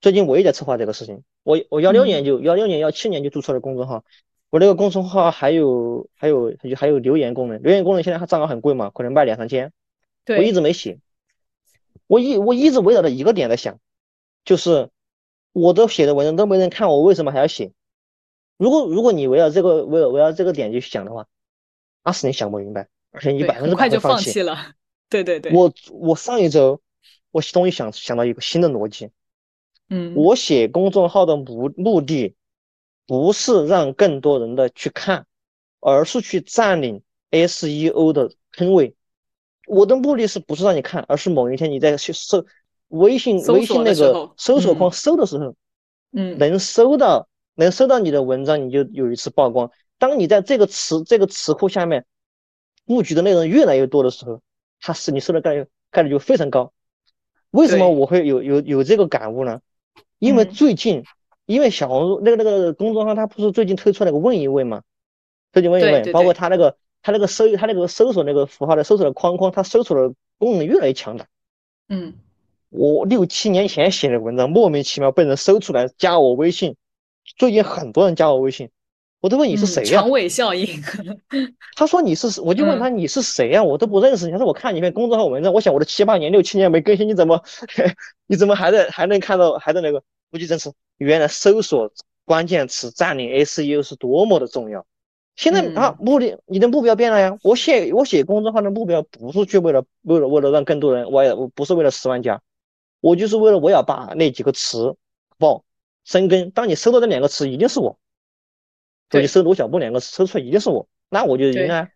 [0.00, 1.22] 最近我也在策划这个事情。
[1.44, 4.04] 我我幺六年就幺六年幺七年就注册了公众号，
[4.50, 9.72] 我那个公众号还有还有还有留言功能，留言功能现在它账号很贵嘛，可能卖两三千。
[10.26, 10.98] 我一直没写。
[12.06, 13.78] 我一我一直围绕着一个点在想，
[14.44, 14.88] 就是
[15.58, 17.72] 我都写的文章都没人看，我为什么还要写？
[18.56, 21.26] 如果如果你围绕这个围围绕这个点去想的话，
[22.04, 24.74] 那是你想不明白，而且你百分之百就放弃了。
[25.08, 25.52] 对对对。
[25.52, 26.80] 我我上一周
[27.30, 29.10] 我终于想想到一个新的逻辑，
[29.88, 32.34] 嗯，我写公众号的目目的
[33.06, 35.26] 不是让更多人的去看，
[35.80, 38.94] 而是去占领 SEO 的坑位。
[39.66, 42.44] 我的目的是不是让你看，而是某一天你在去搜
[42.88, 45.54] 微信微信那个搜索框搜的时候，
[46.12, 49.70] 嗯，能搜到能搜到你的文章，你就有一次曝光。
[49.98, 52.06] 当你在这个词这个词库下面
[52.86, 54.40] 布局的内容越来越多的时候，
[54.80, 56.72] 它是你搜的概率概率就非常高。
[57.50, 59.60] 为什么我会有有有这个感悟呢？
[60.18, 61.04] 因为最近，
[61.46, 64.82] 因为小红书那个那个公众号，它不是最近推出那个问一问吗？
[65.52, 66.76] 最近问一问，包括它那个。
[67.00, 71.28] 它那个搜，它那个搜索那个符号的搜索的框框，它搜索的功能越来越强大。
[71.88, 72.14] 嗯，
[72.70, 76.76] 我六七年前写的文章，莫名其妙被人搜出来加我微信。
[77.36, 78.70] 最近很多人加我微信，
[79.20, 80.00] 我都问你是谁呀？
[80.00, 80.66] 长尾效应。
[81.76, 83.62] 他说你是，我就问他你是谁呀？
[83.62, 84.32] 我都不认识你。
[84.32, 87.42] 他说我看你篇公众号文章，我想我的七八年、六七年没更新，你怎么
[88.26, 90.02] 你怎么还在还能看到还在那个？
[90.30, 91.90] 估计真是原来搜索
[92.26, 94.84] 关键词占领 SEO 是多么的重要。
[95.36, 97.38] 现在啊，目的你的目标变了呀！
[97.42, 102.40] 我写我写公众号的目标不是去为了为了为了让更多人，我也我不是为了十万加，
[103.00, 104.96] 我就是为了我要把那几个词
[105.38, 105.64] 报
[106.04, 106.50] 生根。
[106.50, 107.98] 当你搜到这两个词，一定是我。
[109.08, 111.88] 对，搜罗小布两个词搜出来，一定是我，那我就赢了。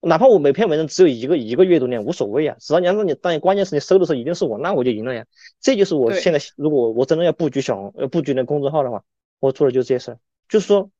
[0.00, 5.24] 哪怕我每篇文章只有一个一个阅读量无所谓啊，只要你让你当你关键是你搜的时候一定是我，那我就赢了呀。
[5.60, 9.04] 这就是我现在如果我真的要布局小要布局那公众号的话，
[9.40, 10.18] 我做的就是这些事儿，
[10.48, 10.90] 就是说。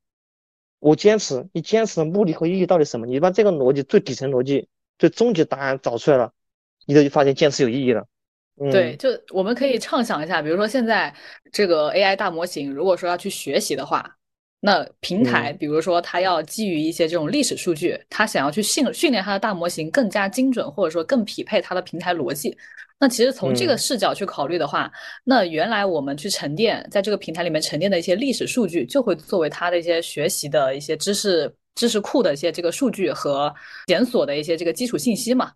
[0.85, 3.07] 我坚持，你坚持的目的和意义到底什么？
[3.07, 4.67] 你把这个逻辑最底层逻辑、
[4.99, 6.33] 最终极答案找出来了，
[6.87, 8.09] 你就发现坚持有意义了。
[8.71, 11.13] 对，就我们可以畅想一下，比如说现在
[11.51, 14.09] 这个 AI 大模型，如果说要去学习的话，
[14.61, 22.57] 那平台，比如说它要基于一些这种历史数据，它想要去训训练它的大模型更加精准，或者说更匹配它的平台逻辑。
[23.01, 24.93] 那其实从这个视角去考虑的话，
[25.25, 33.53] 那原来我们去沉淀在这个平台里面沉淀的一些历史数据，就会作为它的一些学习的一些知识知识库的一些这个数据和
[33.89, 35.51] 检索的一些这个基础信息嘛。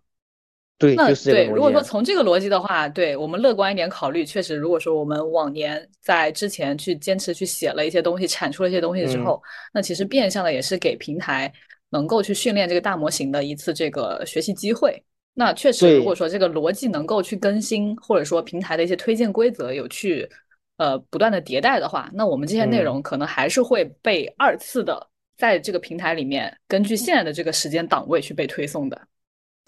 [0.77, 9.41] 对，那对，如果说从这个逻辑的话，对我们乐观一点考虑，确实，如果说我们往年在之前去坚持去写了一些东西，产出了一些东西之后，
[9.73, 11.51] 那其实变相的也是给平台
[11.89, 15.03] 能够去训练这个大模型的一次这个学习机会。
[15.33, 20.29] 那确实，如果说这个逻辑能够去更新，或者说平台的一些推荐规则有去
[20.77, 25.07] 呃不断的迭代的话，那我们这些内容可能还是会被二次的
[25.37, 28.99] 在这个平台里面根据现在的这个时间档位去被推送的，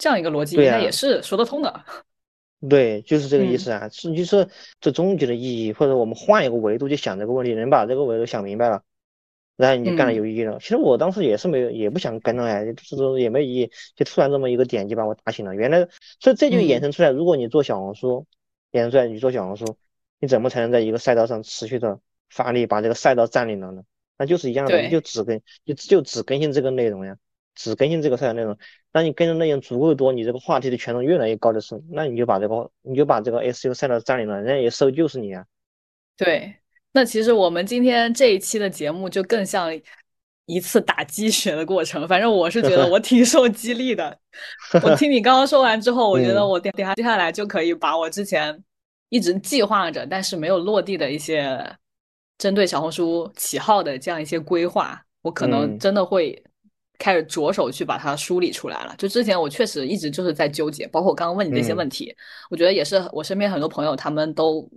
[0.00, 1.84] 这样一个逻辑应该也是说得通的。
[2.68, 4.48] 对，就是这个意思啊，是就是
[4.80, 8.82] 这终极的意义，或者我们换一个维度去想这个问题，能把这个维度想明白了。
[9.56, 10.58] 然后你就干的有意义了。
[10.58, 13.70] 其实我当时也是没有，也不想跟了哎，就是也没意义。
[13.94, 15.54] 就突然这么一个点就把我打醒了。
[15.54, 15.86] 原来，
[16.18, 18.26] 所以这就衍生出来，如果你做小红书，
[18.72, 19.76] 衍生出来你做小红书，
[20.18, 23.82] 你怎么才能在一个赛道上持续的发力，把这个赛道占领了呢？
[24.16, 27.16] 那就是一样的，你就只更，就就只更新这个内容呀，
[27.54, 28.56] 只更新这个赛道内容。
[28.92, 35.44] 当你更新内容足够多，你这个话题的权重越来越高的时候，那你就把这个，你就把这个 SU 赛道占领了，人家也搜就是你啊。
[36.16, 36.54] 对。
[36.92, 39.70] 那其实我们今天这一期的节目就更像
[40.46, 42.08] 一次打鸡血的过程。
[42.08, 44.18] 反正我是觉得我挺受激励的。
[44.82, 48.60] 我听你刚刚说完之后，我觉得我等下接下来就可以把我之前
[49.08, 51.64] 一直计划着但是没有落地的一些
[52.38, 56.42] 针对小红书起号的这样一些规划，我可能真的会
[57.00, 58.94] 开始着手去把它梳理出来了。
[58.98, 62.14] 就之前我确实一直就是在纠结，包括我刚刚问你这些问题，
[62.50, 64.70] 我觉得也是我身边很多朋友他们都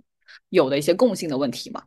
[0.48, 1.82] 有的一些共性的问题嘛。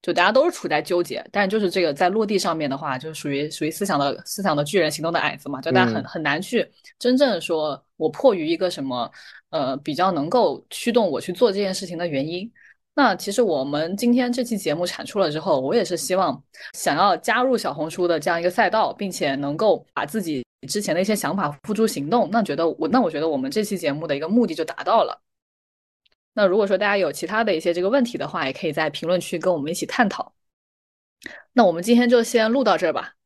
[0.00, 6.68] 就大家都是处在纠结，但是就是这个在落地上面的话，就是属于属于思想的思想的巨人，行动的矮子嘛，就大家很很难去
[7.00, 9.10] 真正说我迫于一个什么
[9.50, 12.48] 呃比较能够驱动我去做这件事情的原因。
[12.98, 16.42] 那其实我们今天这期节目产出了之后，我也是希望
[16.72, 22.28] 想要加入小红书的这样一个赛道，并且能够把自己之前的一些想法付诸行动。
[22.32, 25.22] 那觉得我那我觉得我们这期节目的一个目的就达到了。
[26.34, 30.32] 那如果说大家有其他的一些这个问题的话，也可以在评论区跟我们一起探讨。
[31.52, 33.17] 那我们今天就先录到这儿吧。